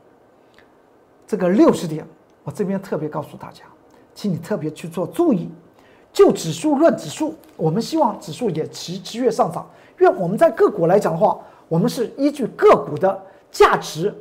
[1.26, 2.06] 这个六十点，
[2.44, 3.64] 我这边特别告诉大家，
[4.14, 5.50] 请你特别去做注意。
[6.12, 9.66] 就指数论指数，我们希望指数也持持续上涨，
[9.98, 11.40] 因为我们在个股来讲的话，
[11.72, 13.18] 我们是依据个股的
[13.50, 14.14] 价值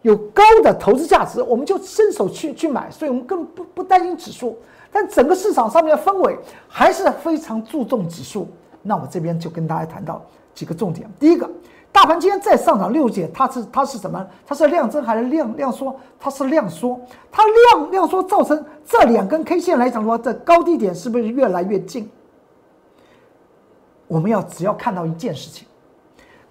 [0.00, 4.58] 有高的投资价值，我们就伸手去去买，所以我们根本不不担心指数。
[4.90, 8.48] 但整个市场上面的氛围还是非常注重指数。
[8.82, 10.20] 那我这边就跟大家谈到
[10.52, 11.08] 几个重点。
[11.16, 11.48] 第一个，
[11.92, 14.26] 大盘今天再上涨六点，它是它是什么？
[14.44, 15.94] 它是量增还是量量缩？
[16.18, 17.00] 它是量缩。
[17.30, 22.10] 它量量缩造成这两根 K 线来讲的话，这高低点是不是越来越近？
[24.08, 25.68] 我们要只要看到一件事情，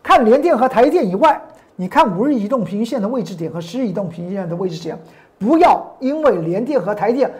[0.03, 1.41] 看联电和台电以外，
[1.75, 4.99] 你看五日移动平均线的位置点和十日移动平均线的位置点，
[5.37, 7.31] 不要因为联电和台电。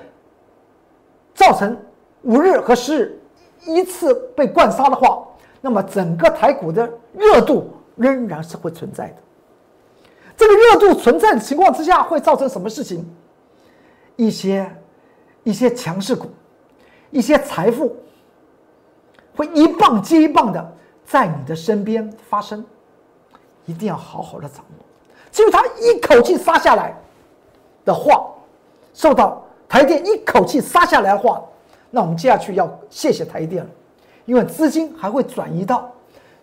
[1.34, 1.76] 造成
[2.24, 3.20] 五日和十日
[3.66, 5.26] 依次被灌杀的话，
[5.60, 9.16] 那么整个台股的热度仍然是会存在的。
[10.38, 13.10] 这个热度存在的情况之下，会造成什么事情？
[14.18, 14.70] 一些
[15.44, 16.28] 一些强势股，
[17.10, 17.96] 一些财富
[19.36, 20.78] 会一棒接一棒的
[21.12, 22.64] 在你的身边发生，
[23.66, 24.86] 一定要好好的掌握。
[25.30, 26.96] 只有他一口气杀下来
[27.84, 28.32] 的话，
[28.94, 29.44] 受到。
[29.68, 31.42] 台电一口气杀下来的话，
[31.90, 33.70] 那我们接下去要谢谢台电了，
[34.26, 35.90] 因为资金还会转移到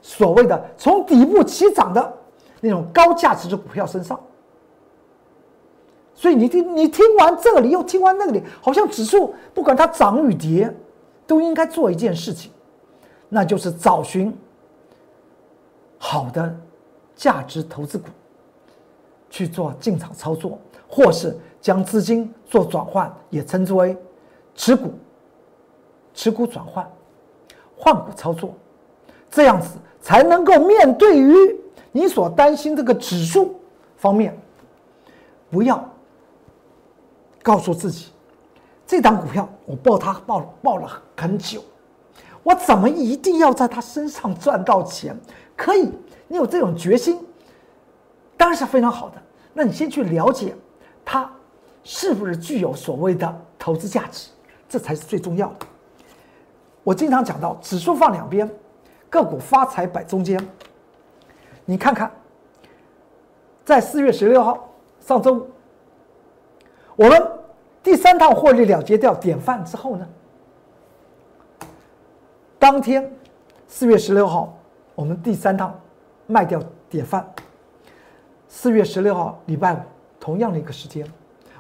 [0.00, 2.14] 所谓的从底部起涨的
[2.62, 4.18] 那种高价值的股票身上。
[6.14, 10.74] 所以你听，你听完这里又听完那里，好像指数不管它涨与跌，
[11.26, 12.50] 都应该做一件事情，
[13.28, 14.35] 那就是找寻
[15.98, 16.56] 好的
[17.14, 18.08] 价值投资股
[19.28, 20.58] 去做进场操作，
[20.88, 23.96] 或是将资金做转换，也称之为
[24.54, 24.94] 持股、
[26.14, 26.88] 持股转换、
[27.76, 28.54] 换股操作，
[29.30, 31.34] 这样子才能够面对于
[31.92, 33.61] 你所担心这个指数
[33.96, 34.38] 方面，
[35.50, 35.84] 不要。
[37.40, 38.08] 告诉自己，
[38.87, 41.62] 这档股票我抱它抱抱了很久，
[42.42, 45.18] 我怎么一定要在它身上赚到钱？
[45.59, 45.92] 可以，
[46.29, 47.18] 你有这种决心，
[48.37, 49.21] 当然是非常好的。
[49.53, 50.55] 那你先去了解
[51.05, 51.29] 它
[51.83, 54.31] 是不是具有所谓的投资价值，
[54.68, 55.66] 这才是最重要的。
[56.85, 58.49] 我经常讲到，指数放两边，
[59.11, 60.40] 个股发财摆中间。
[61.64, 62.11] 你看看，
[63.64, 65.51] 在四月十六号上周五，
[66.94, 67.33] 我们。
[67.81, 70.07] 第三趟获利了结掉典范之后呢，
[72.59, 73.11] 当天
[73.66, 74.58] 四月十六号，
[74.98, 75.72] 我们第三趟
[76.26, 77.24] 卖掉典范。
[78.48, 79.78] 四月十六号礼拜五，
[80.18, 81.06] 同样的一个时间，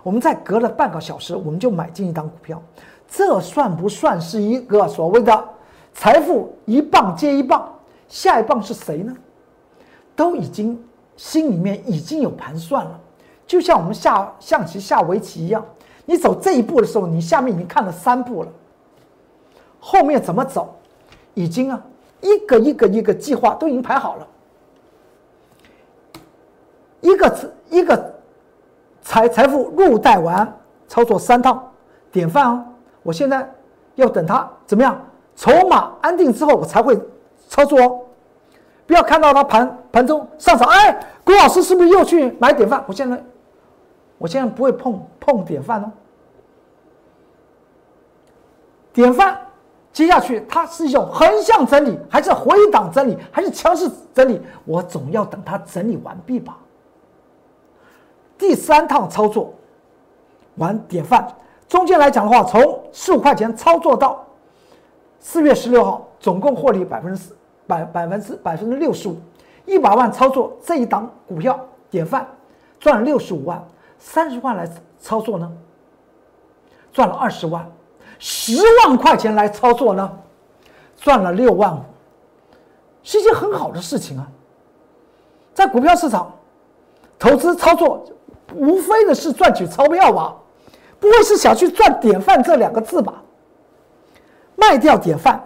[0.02, 2.60] 我们再隔了半个小时，我们就买进一档股票。
[3.06, 5.48] 这算不算是一个所谓的
[5.94, 7.72] 财富一棒接一棒？
[8.08, 9.14] 下一棒是谁呢？
[10.16, 10.76] 都已经
[11.16, 13.00] 心里面已经有盘算了，
[13.46, 15.64] 就像我们下象棋下围棋一样。
[16.06, 18.50] 你走这一步的时候，你下面已经看了三步了，
[19.78, 20.74] 后面怎么走，
[21.34, 21.80] 已经啊
[22.20, 24.26] 一个一个一个计划都已经排好了，
[27.00, 28.14] 一个一个
[29.02, 31.72] 财财富入袋完操作三套
[32.10, 32.66] 典范啊！
[33.02, 33.48] 我现在
[33.94, 35.00] 要等它怎么样，
[35.36, 36.98] 筹码安定之后我才会
[37.48, 38.00] 操作哦，
[38.86, 42.84] 不要看到它盘盘中上涨，哎，郭老师是不是又去买典范？
[42.86, 43.22] 我现在。
[44.20, 45.92] 我现在不会碰碰典范哦，
[48.92, 49.38] 典范
[49.92, 54.40] 接下去它是一种横向整理，还是回档整理，还是强势整理？
[54.64, 56.56] 我总要等它整理完毕吧。
[58.36, 59.52] 第三趟操作
[60.56, 61.26] 完典范，
[61.68, 64.24] 中间来讲的话，从十五块钱操作到
[65.18, 69.16] 四月十六号，总共获利百分之四百百分之百分之六十五，
[69.66, 71.58] 一百万操作这一档股票
[71.90, 72.24] 典范
[72.78, 73.60] 赚了六十五万。
[73.98, 74.70] 三十万来
[75.00, 75.52] 操作呢，
[76.92, 77.64] 赚了二十万；
[78.18, 80.18] 十万块钱来操作呢，
[80.96, 81.80] 赚了六万五，
[83.02, 84.28] 是一件很好的事情啊。
[85.54, 86.32] 在股票市场
[87.18, 88.04] 投资操作，
[88.54, 90.36] 无非的是赚取钞票吧，
[90.98, 93.22] 不会是想去赚典范这两个字吧？
[94.56, 95.40] 卖掉典范，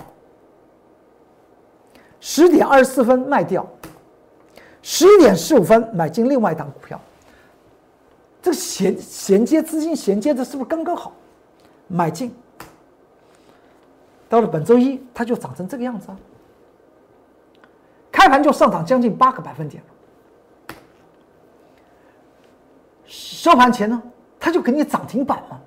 [2.20, 3.66] 十点二十四分卖掉，
[4.80, 6.98] 十一点十五分买进另外一档股票。
[8.40, 11.12] 这衔衔接资金衔接的是不是刚刚好？
[11.88, 12.34] 买进，
[14.32, 16.16] 到了本周一，它就涨成这个样子啊！
[18.10, 19.82] 开盘就上涨将近八个百分点，
[23.04, 24.02] 收盘前呢，
[24.40, 25.60] 它就给你涨停板了。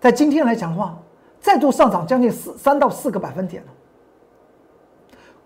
[0.00, 0.98] 在今天来讲的话，
[1.40, 3.68] 再度上涨将近四三到四个百分点了。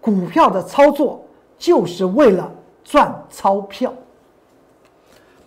[0.00, 1.22] 股票的操作
[1.58, 2.50] 就是为了
[2.82, 3.92] 赚钞票。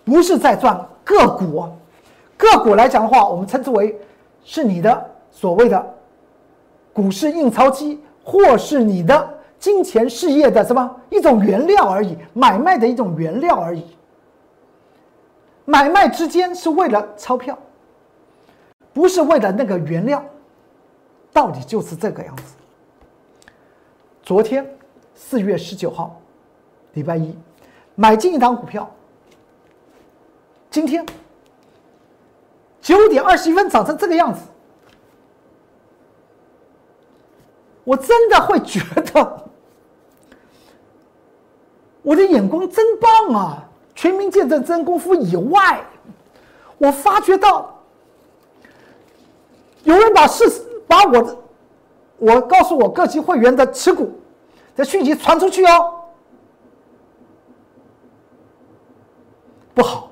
[0.06, 1.68] 不是在赚个股，
[2.38, 4.00] 个股来讲的话，我们称之为
[4.44, 5.96] 是你的所谓的
[6.92, 13.86] 股市印钞机，或是你的金钱事业的什么一种原料而已，买卖的一种原料而已。
[15.66, 17.58] 买卖之间是为了钞票，
[18.92, 20.24] 不是为了那个原料，
[21.32, 22.44] 道理就是这个样子。
[24.22, 24.70] 昨天
[25.16, 26.20] 四月十九号，
[26.94, 27.34] 礼拜一，
[27.96, 28.90] 买进一档股票。
[30.70, 31.06] 今天
[32.84, 34.42] 九点二十一分涨成这个样子，
[37.86, 39.50] 我真的会觉得
[42.02, 43.64] 我的眼光真棒啊！
[43.96, 45.82] 全民见证真功夫以外，
[46.78, 47.82] 我发觉到
[49.84, 50.44] 有人把事
[50.86, 51.38] 把我的
[52.18, 54.20] 我告诉我各级会员的持股
[54.76, 56.02] 的讯息传出去哦，
[59.74, 60.10] 不好。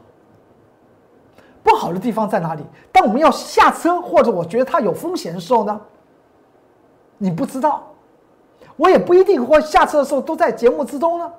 [1.71, 2.61] 不好的地方在哪里？
[2.91, 5.79] 当我们要下车，或者我觉得它有风险的时候呢？
[7.17, 7.87] 你不知道，
[8.75, 11.31] 我也不一定会下车的时候都在节目之中呢，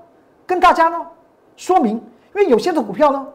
[0.47, 1.07] 跟大家呢
[1.55, 1.97] 说明。
[2.35, 3.27] 因为有些的股票呢，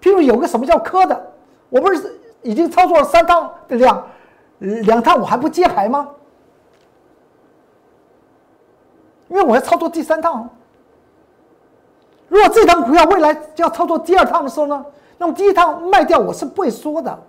[0.00, 1.32] 譬如有个什么叫科的，
[1.68, 4.06] 我不是已经操作了三趟两
[4.60, 6.10] 两趟，我还不接牌吗？
[9.26, 10.48] 因为我要操作第三趟。
[12.28, 14.84] 如果这张股票未来要操作第二趟的时候呢，
[15.18, 17.22] 那么第一趟卖掉我是不会说的。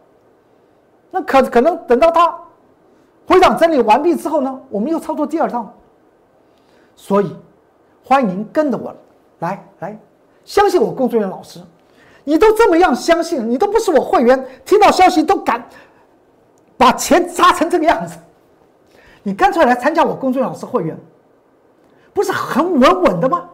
[1.11, 2.37] 那可可能等到它
[3.27, 5.73] 回档整理完毕之后呢，我们又操作第二趟。
[6.95, 7.35] 所以，
[8.03, 8.93] 欢迎您跟着我
[9.39, 9.99] 来来，
[10.43, 11.59] 相信我工作人员老师。
[12.23, 15.63] 你都这么样相信，你都不是我会员，听到消息都敢
[16.77, 18.17] 把钱砸成这个样子，
[19.23, 20.97] 你干脆来参加我工作人员老师会员，
[22.13, 23.49] 不是很稳稳的吗？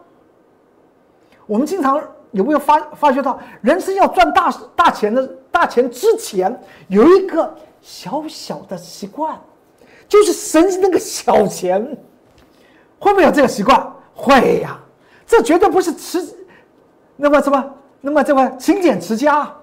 [1.46, 2.02] 我们经常
[2.32, 9.40] 有没有发发觉到，人生要赚大大钱的大钱之前，有一个小小的习惯，
[10.08, 11.82] 就是省那个小钱，
[12.98, 13.94] 会不会有这个习惯？
[14.14, 14.78] 会呀，
[15.26, 16.22] 这绝对不是吃，
[17.16, 17.74] 那么什么？
[18.00, 19.54] 那么这个勤俭持家，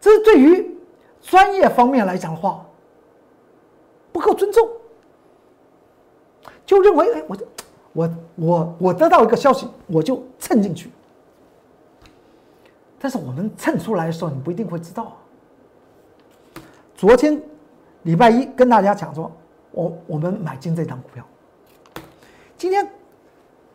[0.00, 0.78] 这是对于
[1.22, 2.66] 专业方面来讲的话，
[4.12, 4.68] 不够尊重，
[6.66, 7.36] 就认为哎，我
[7.92, 10.90] 我我我得到一个消息，我就蹭进去。
[12.98, 15.04] 但是我们蹭出来的时候，你不一定会知道。
[15.04, 15.16] 啊
[16.94, 17.42] 昨天
[18.02, 19.30] 礼拜一跟大家讲说，
[19.72, 21.24] 我我们买进这张股票，
[22.56, 22.88] 今天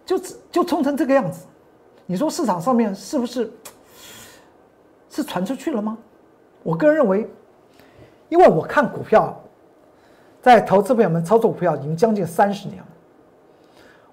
[0.06, 0.18] 就
[0.50, 1.46] 就冲成这个样子。
[2.06, 3.52] 你说市场上面是不是
[5.10, 5.98] 是传出去了吗？
[6.64, 7.30] 我个人认为，
[8.30, 9.38] 因为我看股票，
[10.42, 12.88] 在投资朋友们操作股票已经将近三十年了。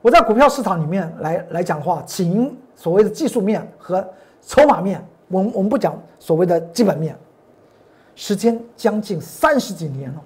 [0.05, 4.07] 我在股票市场里面来来讲话，仅所谓的技术面和
[4.43, 7.17] 筹码面，我们我们不讲所谓的基本面，
[8.15, 10.21] 时间将近三十几年了。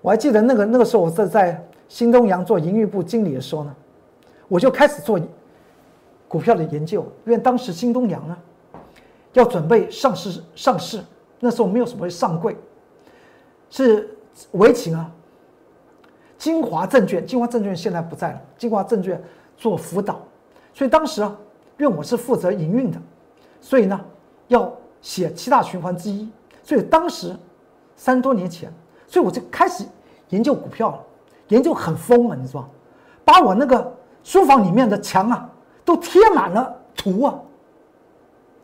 [0.00, 3.74] 我还记得那个那个时候我在在新东阳做营运部经理的时候呢，
[4.46, 5.20] 我就开始做。
[6.28, 8.34] 股票的研究，因为当时新东阳呢
[9.34, 11.02] 要准备上市上市，
[11.40, 12.56] 那时候没有什么上柜，
[13.68, 14.08] 是
[14.52, 15.12] 围请啊，
[16.42, 19.22] 金华证券，金华证券现在不在了，金华证券
[19.56, 20.20] 做辅导，
[20.74, 21.32] 所以当时啊，
[21.78, 22.98] 因为我是负责营运的，
[23.60, 24.00] 所以呢
[24.48, 24.68] 要
[25.00, 26.28] 写七大循环之一，
[26.64, 27.36] 所以当时
[27.94, 28.74] 三多年前，
[29.06, 29.84] 所以我就开始
[30.30, 31.00] 研究股票了，
[31.46, 32.68] 研究很疯啊，你知道
[33.24, 35.48] 把我那个书房里面的墙啊。
[35.84, 37.34] 都贴满了图啊！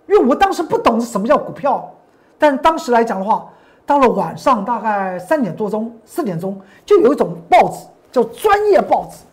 [0.07, 1.93] 因为我当时不懂什么叫股票，
[2.39, 3.51] 但当时来讲的话，
[3.89, 9.24] 到了晚上大概三点多钟、四点钟，就有一种报纸叫专业报纸，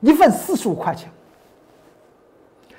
[0.00, 1.10] 一份四十五块钱，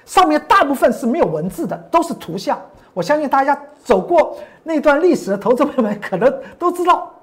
[0.06, 2.60] 上面大部分是没有文字的，都是图像。
[2.96, 7.14] 我相信大家走过那段历史的投资朋友们可能都知道，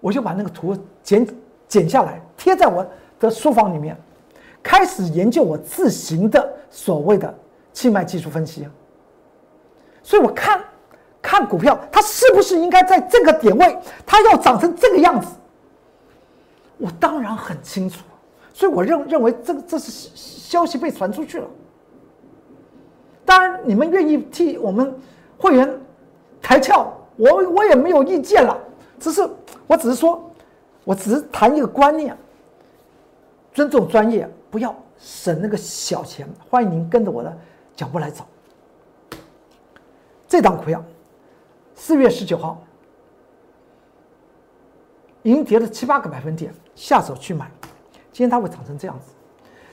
[0.00, 1.26] 我就把那个图剪。
[1.68, 2.86] 剪下来贴在我
[3.18, 3.96] 的书房里面，
[4.62, 7.34] 开始研究我自行的所谓的
[7.72, 8.68] 气脉技术分析。
[10.06, 10.62] 所以我看
[11.20, 13.76] 看股票，它是不是应该在这个点位，
[14.06, 15.26] 它要长成这个样子？
[16.78, 18.04] 我当然很清楚，
[18.54, 21.46] 所以我认认为这个这是消息被传出去了。
[23.24, 24.96] 当然，你们愿意替我们
[25.36, 25.68] 会员
[26.40, 28.56] 抬轿，我我也没有意见了，
[29.00, 29.28] 只是
[29.66, 30.22] 我只是说。
[30.84, 32.16] 我只是谈一个观念，
[33.52, 36.28] 尊重专业，不要省那个小钱。
[36.48, 37.38] 欢迎您跟着我的
[37.74, 38.24] 脚步来走。
[40.36, 40.84] 这档股票，
[41.74, 42.62] 四月十九号
[45.22, 47.50] 已经跌了七八个百分点，下手去买，
[48.12, 49.12] 今天它会涨成这样子，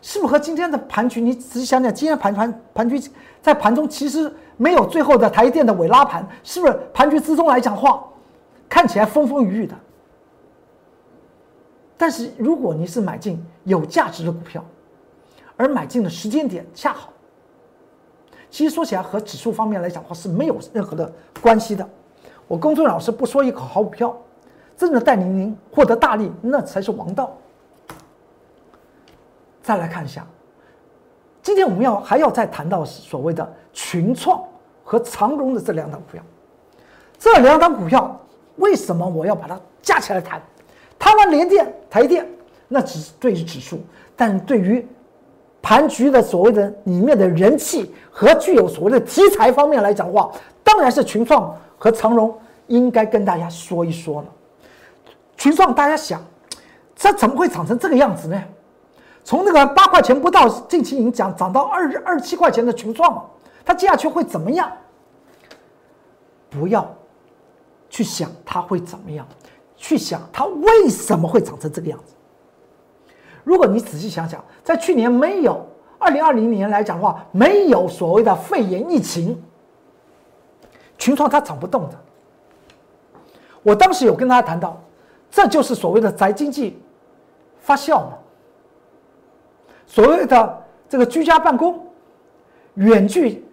[0.01, 1.19] 是不是和今天的盘局？
[1.19, 2.97] 你仔细想想，今天盘盘盘局
[3.41, 8.01] 在盘中其实没有最后的台电的尾拉盘，是不是盘局之中来讲话，
[8.69, 9.75] 看起来风风雨雨的？
[11.97, 14.63] 但是如果你是买进有价值的股票，
[15.57, 17.11] 而买进的时间点恰好，
[18.53, 21.89] 其实说起来和指数方面来讲的话是没有任何的关系的。
[22.47, 24.15] 我公众老师不说一口好股票，
[24.77, 27.35] 真的带领您获得大利，那才是王道。
[29.63, 30.23] 再来看一下，
[31.41, 34.39] 今天我们要还要再谈到所谓的群创
[34.83, 36.23] 和长荣的这两档股票，
[37.17, 38.15] 这两档股票
[38.57, 40.39] 为什么我要把它加起来谈？
[40.99, 42.23] 他们联电、台电，
[42.67, 43.81] 那只是对于指数，
[44.15, 44.87] 但对于
[45.63, 50.29] 盘局的所谓的里面的人气和具有所谓的题材方面来讲的话，
[50.61, 52.37] 当然是群创和长荣
[52.67, 54.27] 应该跟大家说一说了。
[55.37, 56.21] 群创，大家想，
[56.93, 58.43] 这怎么会涨成这个样子呢？
[59.23, 63.25] 从那个八块钱不到，近期已经涨涨到二二七块钱的群创，
[63.63, 64.69] 它接下去会怎么样？
[66.49, 66.93] 不要
[67.89, 69.25] 去想它会怎么样。
[69.77, 72.12] 去想它为什么会长成这个样子。
[73.43, 75.65] 如果你仔细想想，在去年没有
[75.99, 79.41] 二零二零年来讲的话，没有所谓的肺炎疫情，
[80.97, 81.99] 群创它涨不动的。
[83.61, 84.81] 我当时有跟大家谈到，
[85.31, 86.77] 这就是所谓的宅经济
[87.59, 88.13] 发酵嘛。
[89.85, 91.85] 所谓的这个居家办公、
[92.75, 93.45] 远距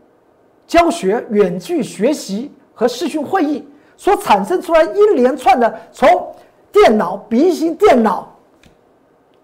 [0.66, 6.34] 教学、远距学习和视讯会议所产生出来一连串的从
[6.72, 8.34] 电脑、笔型电脑，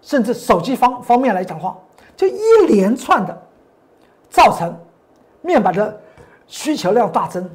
[0.07, 1.75] 甚至手机方方面来讲话，
[2.15, 3.37] 就一连串的
[4.29, 4.73] 造成
[5.41, 5.99] 面板的
[6.47, 7.49] 需求量大增。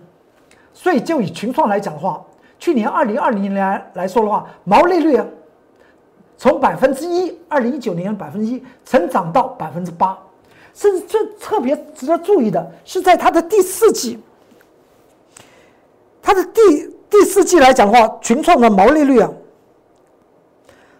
[0.75, 2.23] 所以就以群创来讲的话。
[2.59, 5.27] 去年二零二零年来来说的话，毛利率啊，
[6.37, 10.17] 从百分之一，二零一九年百分之一，成长到百分之八，
[10.75, 14.23] 甚至最特别值得注意的是，在它的第四季，
[16.21, 16.61] 它的第
[17.09, 19.31] 第四季来讲的话，群创的毛利率啊，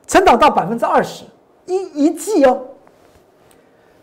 [0.07, 1.25] 成长到百分之二十
[1.67, 2.63] 一一季哦，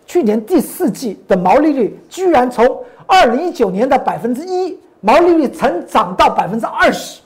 [0.06, 7.22] 去年第四季的毛利率居然从二零一九年的百分之一，毛利率成长到百分之二十。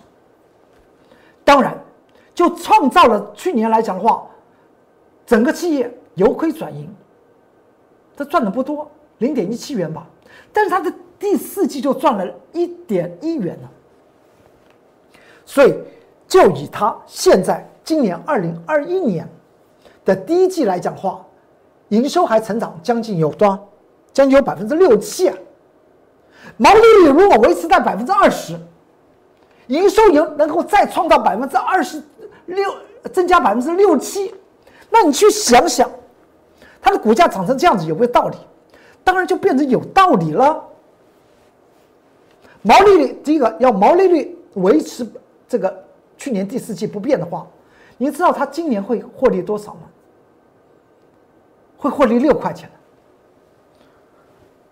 [1.43, 1.77] 当然，
[2.34, 4.25] 就创造了去年来讲的话，
[5.25, 6.89] 整个企业由亏转盈，
[8.15, 10.07] 这赚的不多，零点一七元吧。
[10.51, 13.69] 但是它的第四季就赚了一点一元了。
[15.45, 15.75] 所以，
[16.27, 19.27] 就以它现在今年二零二一年
[20.05, 21.25] 的第一季来讲话，
[21.89, 23.69] 营收还成长将近有多？
[24.11, 25.35] 将近有百分之六七啊。
[26.57, 28.59] 毛利率如果维持在百分之二十。
[29.67, 32.03] 营收有能够再创造百分之二十
[32.47, 32.69] 六，
[33.13, 34.35] 增加百分之六七，
[34.89, 35.89] 那你去想想，
[36.81, 38.35] 它的股价涨成这样子有没有道理？
[39.05, 40.61] 当然就变成有道理了。
[42.61, 45.07] 毛利率第一个要毛利率维持
[45.47, 45.73] 这个
[46.17, 47.47] 去年第四季不变的话，
[47.97, 49.83] 你知道它今年会获利多少吗？
[51.84, 52.71] 会获利六块钱，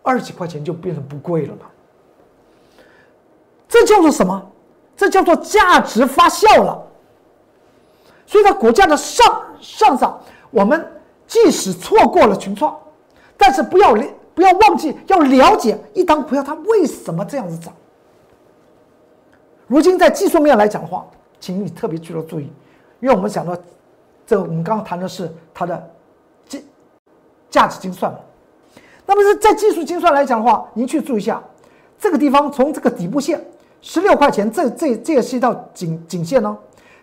[0.02, 1.66] 二十几块钱就变成不贵了嘛。
[3.68, 4.50] 这叫做什么？
[4.96, 6.82] 这叫做价值发酵了，
[8.26, 10.88] 所以它股价的上上涨，我们
[11.28, 12.78] 即使错过了群创，
[13.36, 13.94] 但是不要
[14.34, 17.74] 不要忘记要了解一档股票它为什么这样子涨。
[19.68, 21.06] 如今在技术面来讲的话，
[21.40, 22.52] 请你特别去做注意，
[23.00, 23.58] 因为我们讲到
[24.26, 25.92] 这个，我们刚刚谈的是它的
[27.52, 28.18] 价值精算嘛。
[29.06, 31.40] 那么是在技术精算来讲的话，您去注意一下
[32.00, 33.40] 这个地方，从这个底部线。
[33.84, 36.56] 十六块钱，这这这也是一道颈颈线哦。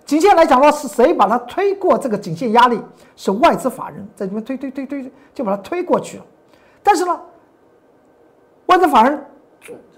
[0.04, 2.80] 颈线来讲的话，是谁把它推过这个颈线压力？
[3.16, 6.24] 是外资法人在这边推推推推，就把它推过去了。
[6.82, 7.20] 但是呢，
[8.66, 9.20] 外资法人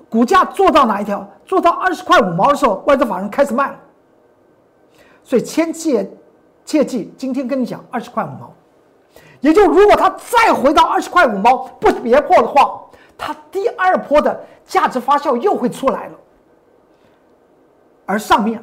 [0.08, 1.28] 股价做到哪一条？
[1.44, 3.78] 做到二十块五毛的时候，外资法人开始卖了。
[5.22, 6.10] 所以千切
[6.64, 8.52] 切记，今天跟你讲二十块五毛，
[9.40, 12.80] 也就如果它再回到二十块五毛不跌破的话，
[13.16, 16.18] 它第二波的价值发酵又会出来了。
[18.06, 18.62] 而上面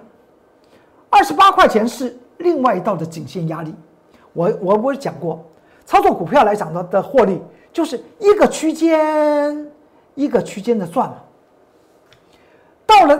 [1.09, 3.73] 二十八块钱是另外一道的颈线压力，
[4.33, 5.43] 我我我讲过，
[5.85, 9.71] 操作股票来讲的的获利就是一个区间
[10.15, 11.15] 一个区间的赚嘛。
[12.85, 13.19] 到了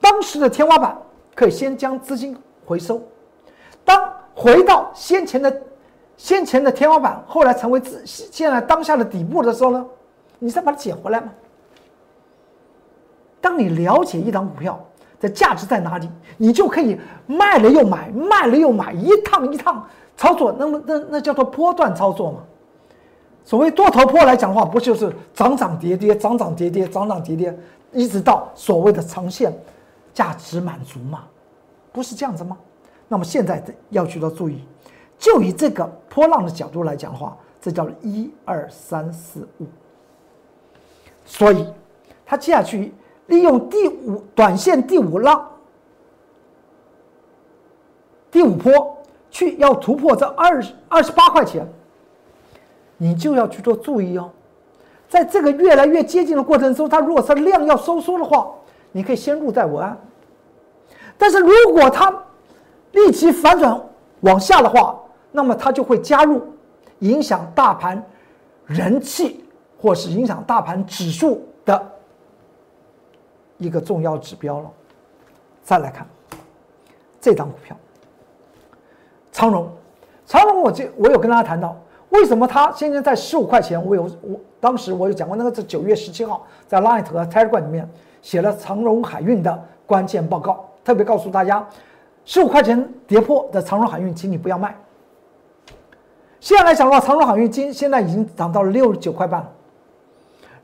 [0.00, 0.96] 当时的天花板，
[1.34, 2.36] 可以先将资金
[2.66, 3.00] 回收，
[3.84, 5.62] 当回到先前的
[6.22, 9.84] 先前的天花板，后来成为自现在当下的底部的时候呢，
[10.38, 11.32] 你再把它捡回来嘛。
[13.40, 14.78] 当你了解一档股票。
[15.22, 16.10] 的价值在哪里？
[16.36, 16.98] 你就可以
[17.28, 20.52] 卖了又买，卖了又买，一趟一趟操作。
[20.58, 22.38] 那么，那那叫做波段操作嘛？
[23.44, 27.56] 所谓多头波来讲的话，不就是涨涨跌跌，涨涨跌跌，涨涨跌跌，
[27.92, 29.56] 一直到所谓的长线
[30.12, 31.20] 价值满足嘛？
[31.92, 32.58] 不是这样子吗？
[33.06, 34.64] 那么现在要去做注意，
[35.22, 39.66] 就以这个波浪的角度来讲的话，这叫一二三四五。
[41.24, 41.72] 所以，
[42.26, 42.92] 它接下去。
[43.26, 45.48] 利用第五短线第五浪，
[48.30, 48.98] 第五波
[49.30, 51.66] 去要突破这二二十八块钱，
[52.98, 54.28] 你就要去做注意哦。
[55.08, 58.50] 在这个越来越接近的过程中，它如果是量要收缩的话，
[58.90, 59.96] 你可以先入在我安。
[61.16, 62.12] 但是如果它
[62.90, 63.80] 立即反转
[64.22, 65.00] 往下的话，
[65.32, 66.40] 那么它就会加入
[67.00, 68.00] 影响大盘
[68.66, 69.44] 人气
[69.80, 71.90] 或是影响大盘指数的。
[73.58, 74.70] 一个重要指标了，
[75.62, 76.04] 再来看
[77.20, 77.76] 这张股票，
[79.30, 79.68] 长荣。
[80.26, 81.76] 长荣，我这我有跟大家谈到，
[82.08, 83.80] 为什么它现在在十五块钱？
[83.84, 87.88] 我有我当时我有讲过，那个是九月十七号在 Light 和 Telegram 里面
[88.20, 91.64] 写了长荣海运的关键报告，特别告诉大家，
[92.24, 94.76] 十五块钱跌破的长荣海运，请你不要卖。
[96.42, 99.48] 现在来讲的话，长荣海运今现在已经涨到了六十九块半了，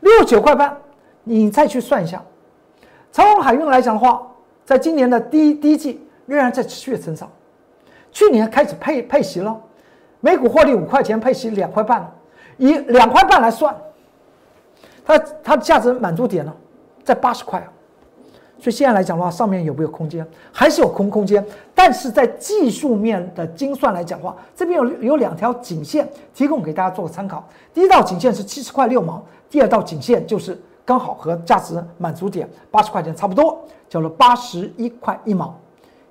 [0.00, 0.76] 六十九块半，
[1.22, 2.20] 你再去算一下，
[3.12, 4.26] 长荣海运来讲的话，
[4.64, 7.30] 在今年的第一第一季仍然在持续的增长，
[8.10, 9.56] 去年开始配配息了，
[10.18, 12.12] 每股获利五块钱，配息两块半，
[12.56, 13.72] 以两块半来算，
[15.04, 16.52] 它它的价值满足点呢，
[17.04, 17.70] 在八十块啊。
[18.60, 20.26] 所以现在来讲的话，上面有没有空间？
[20.52, 21.44] 还是有空空间。
[21.74, 27.48] 但是在技术面的精算来讲的话，这边有有两条颈线提供给大家做个参考。
[27.72, 35.56] 第一道颈线是七十块六毛，第二道颈线就是刚好和价值满足点八十块钱差不多，叫做八十一块一毛，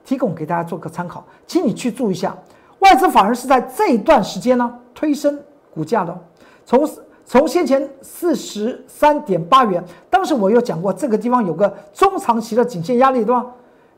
[0.05, 1.25] 提供给大家做个参考。
[1.45, 2.33] 请你去注意一下，
[2.79, 5.37] 外资反而是在这一段时间呢推升
[5.73, 6.17] 股价的，
[6.65, 6.89] 从。
[7.29, 13.45] 从先前四十三点八元，当时我有讲过，这个地方有个中长期的颈线压力，对吧？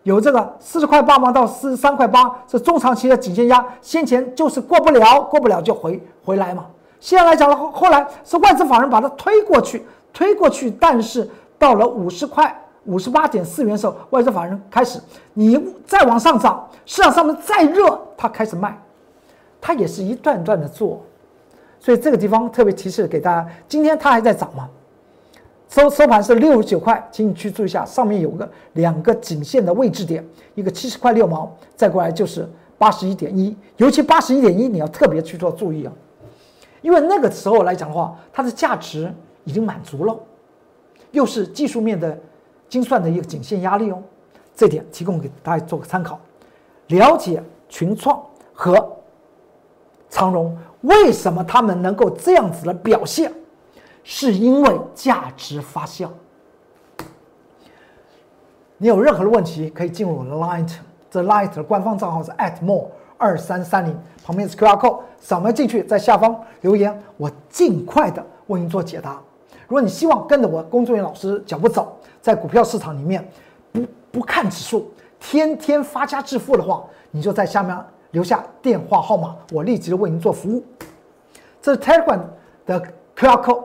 [0.01, 6.65] 有这个四十块八毛到四十三块八，是中长期的颈线压，先前就是过不了，过不了就回回来嘛。
[6.99, 14.99] 现在来讲了，后后来是外资法人把它推过去，推过去，但是到了五十块五十八点四元的时候，外资法人开始，
[15.35, 18.75] 你再往上涨，市场上面再热，它开始卖，
[19.61, 20.99] 它也是一段段的做。
[21.79, 24.69] 所以这个地方特别提示给大家，今天它还在涨吗？
[25.69, 30.25] 收收盘是六十九块，请你去注意一下，上面有个两个颈线的位置点，
[30.55, 35.93] 一个七十块六毛，再过来就是八十一点一，尤其八十一点一你要特别去做注意啊，
[36.81, 39.13] 因为那个时候来讲的话，它的价值
[39.43, 40.19] 已经满足了，
[41.11, 42.17] 又是技术面的
[42.67, 44.01] 精算的一个颈线压力哦，
[44.55, 46.19] 这点提供给大家做个参考，
[46.87, 48.19] 了解群创
[48.53, 48.97] 和
[50.09, 50.57] 长荣。
[50.81, 53.31] 为什么他们能够这样子的表现？
[54.01, 56.09] 是因为价值发酵。
[58.77, 60.71] 你有任何的问题，可以进入我的 Light，
[61.11, 69.21] 这 Light 的官方账号是 atmore 二三三零，旁边是 QR code，扫描进去，在下方留言，我尽快的为您做解答。
[69.67, 73.29] 如果你希望跟着我工作人员老师脚步走，在股票市场里面
[73.71, 77.77] 不不看指数，天天发家致富的话，你就在下面。
[78.11, 80.63] 留下电话号码，我立即的为您做服务。
[81.61, 82.19] 这是 Telegram
[82.65, 82.81] 的
[83.15, 83.63] QR code，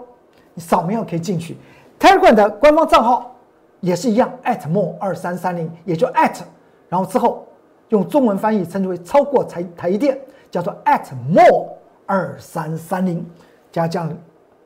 [0.53, 1.57] 你扫描可以进去。
[1.99, 3.35] Telegram 的官方账号
[3.81, 6.41] 也是一样，at，@more 二三三零，也就 at，
[6.89, 7.47] 然后之后
[7.89, 10.21] 用中文翻译称之为超过台台电，
[10.51, 11.69] 叫做 at @more
[12.05, 13.25] 二三三零，
[13.73, 14.15] 加这样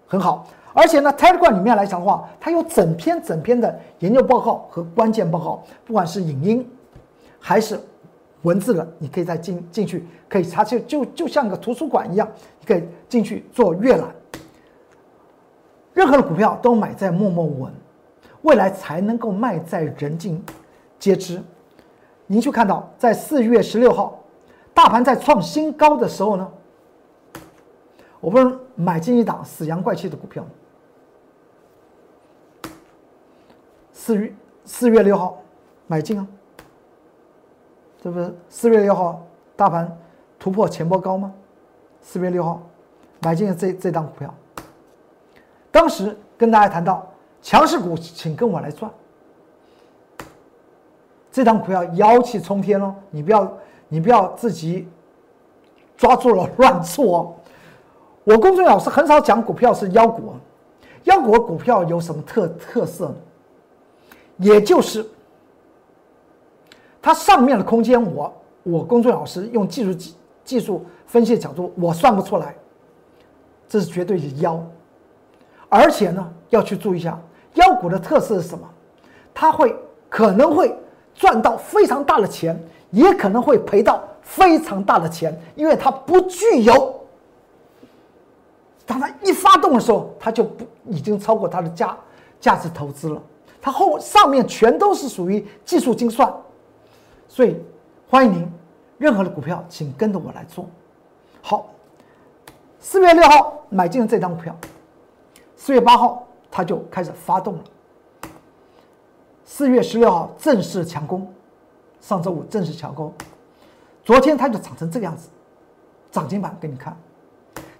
[0.07, 0.47] 很好。
[0.73, 6.69] 而且呢，Telegram 里面来讲的话，它有整篇整篇的研究报告和关键报告，不管是影音
[7.39, 7.81] 还是。
[8.43, 12.29] 文字的，你可以再进进去，可以查就就就像个图书馆一样，
[12.61, 14.15] 你可以进去做阅览。
[15.93, 17.73] 任何的股票都买在默默无闻，
[18.43, 20.41] 未来才能够卖在人尽
[20.99, 21.43] 皆知。
[22.27, 24.23] 您去看到，在四月十六号，
[24.73, 26.49] 大盘在创新高的时候呢，
[28.21, 30.47] 我不是买进一档死阳怪气的股票。
[33.93, 34.33] 四月
[34.65, 35.43] 四月六号
[35.89, 36.25] 买进啊。
[38.03, 39.27] 这不是四月六号
[39.57, 39.99] 大盘
[40.39, 41.33] 突破前波高吗？
[42.01, 42.63] 四月六号
[43.21, 44.33] 买进这这档股票，
[45.73, 47.05] 当时跟大家谈到
[47.43, 48.89] 强势股，请跟我来赚。
[51.33, 53.53] 这档股票妖气冲天哦，你不要
[53.89, 54.89] 你不要自己
[55.97, 57.37] 抓住了乱做。
[58.23, 60.35] 我公孙老师很少讲股票是妖股，
[61.03, 63.15] 妖股股票有什么特特色呢？
[64.37, 65.05] 也就是。
[67.01, 68.33] 它上面的空间，我
[68.63, 72.55] 我工作老师用技术技技术分析的角度，我算不出来，
[73.69, 74.63] 这是绝对是妖。
[75.69, 77.19] 而且呢，要去注意一下，
[77.55, 78.69] 妖股的特色是什么？
[79.33, 79.75] 它会
[80.09, 80.77] 可能会
[81.15, 82.59] 赚到非常大的钱，
[82.91, 87.01] 也可能会赔到非常大的钱，因为它不具有，
[88.85, 91.97] 当它一发动的时候，它就不已经超过它的价
[92.41, 93.23] 价值投资了，
[93.61, 96.33] 它后上面全都是属于技术精算。
[97.29, 97.57] 所以，
[98.09, 98.51] 欢迎您，
[98.97, 100.67] 任何的股票，请跟着我来做。
[101.43, 101.69] 好，
[102.81, 104.57] 四月六号买进了这张股票，
[105.55, 107.65] 四月八号它就开始发动了。
[109.45, 111.31] 四月十六号正式强攻，
[112.01, 113.13] 上周五正式强攻，
[114.03, 115.29] 昨天它就涨成这个样子，
[116.11, 116.97] 涨停板给你看。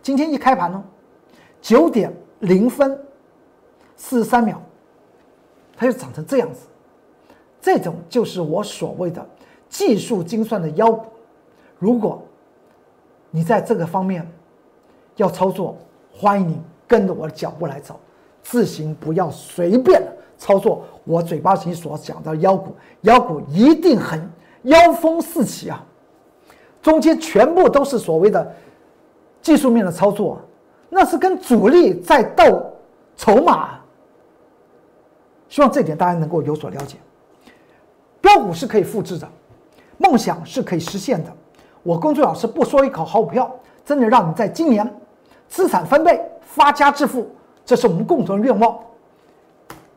[0.03, 0.85] 今天一开盘呢，
[1.63, 3.03] 九点零分
[3.97, 4.61] 四十三秒，
[5.75, 6.67] 它就涨成这样子。
[7.61, 9.27] 这种就是我所谓的。
[9.69, 11.07] 技术精算的妖股，
[11.79, 12.23] 如果
[13.31, 14.27] 你在这个方面
[15.17, 15.77] 要操作，
[16.13, 17.99] 欢迎你跟着我的脚步来走，
[18.43, 20.03] 自行不要随便
[20.39, 20.85] 操作。
[21.05, 24.29] 我嘴巴里所讲的妖股，妖股一定很
[24.63, 25.85] 妖风四起啊，
[26.83, 28.55] 中间全部都是所谓的
[29.43, 30.39] 技术面的操作，
[30.89, 32.73] 那是跟主力在斗
[33.17, 33.79] 筹码。
[35.49, 36.97] 希望这点大家能够有所了解。
[38.21, 39.27] 标股是可以复制的，
[39.99, 41.33] 梦想是可以实现的。
[41.83, 43.51] 我工作老师不说一口好股票，
[43.85, 44.91] 真的让你在今年
[45.49, 47.29] 资产翻倍、发家致富，
[47.65, 48.77] 这是我们共同的愿望。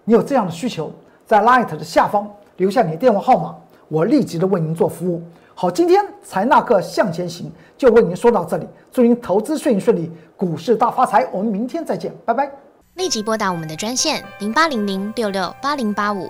[0.03, 0.91] 你有这样的需求，
[1.25, 3.55] 在 Light 的下方留下你的电话号码，
[3.87, 5.21] 我立即的为您做服务。
[5.53, 11.27] 好，今天财纳克向前行就为您说到这里，祝您投资顺利顺利，股市大发财。
[11.31, 12.51] 我们明天再见，拜拜。
[12.95, 16.29] 立即拨打我们的专线零八零零六六八零八五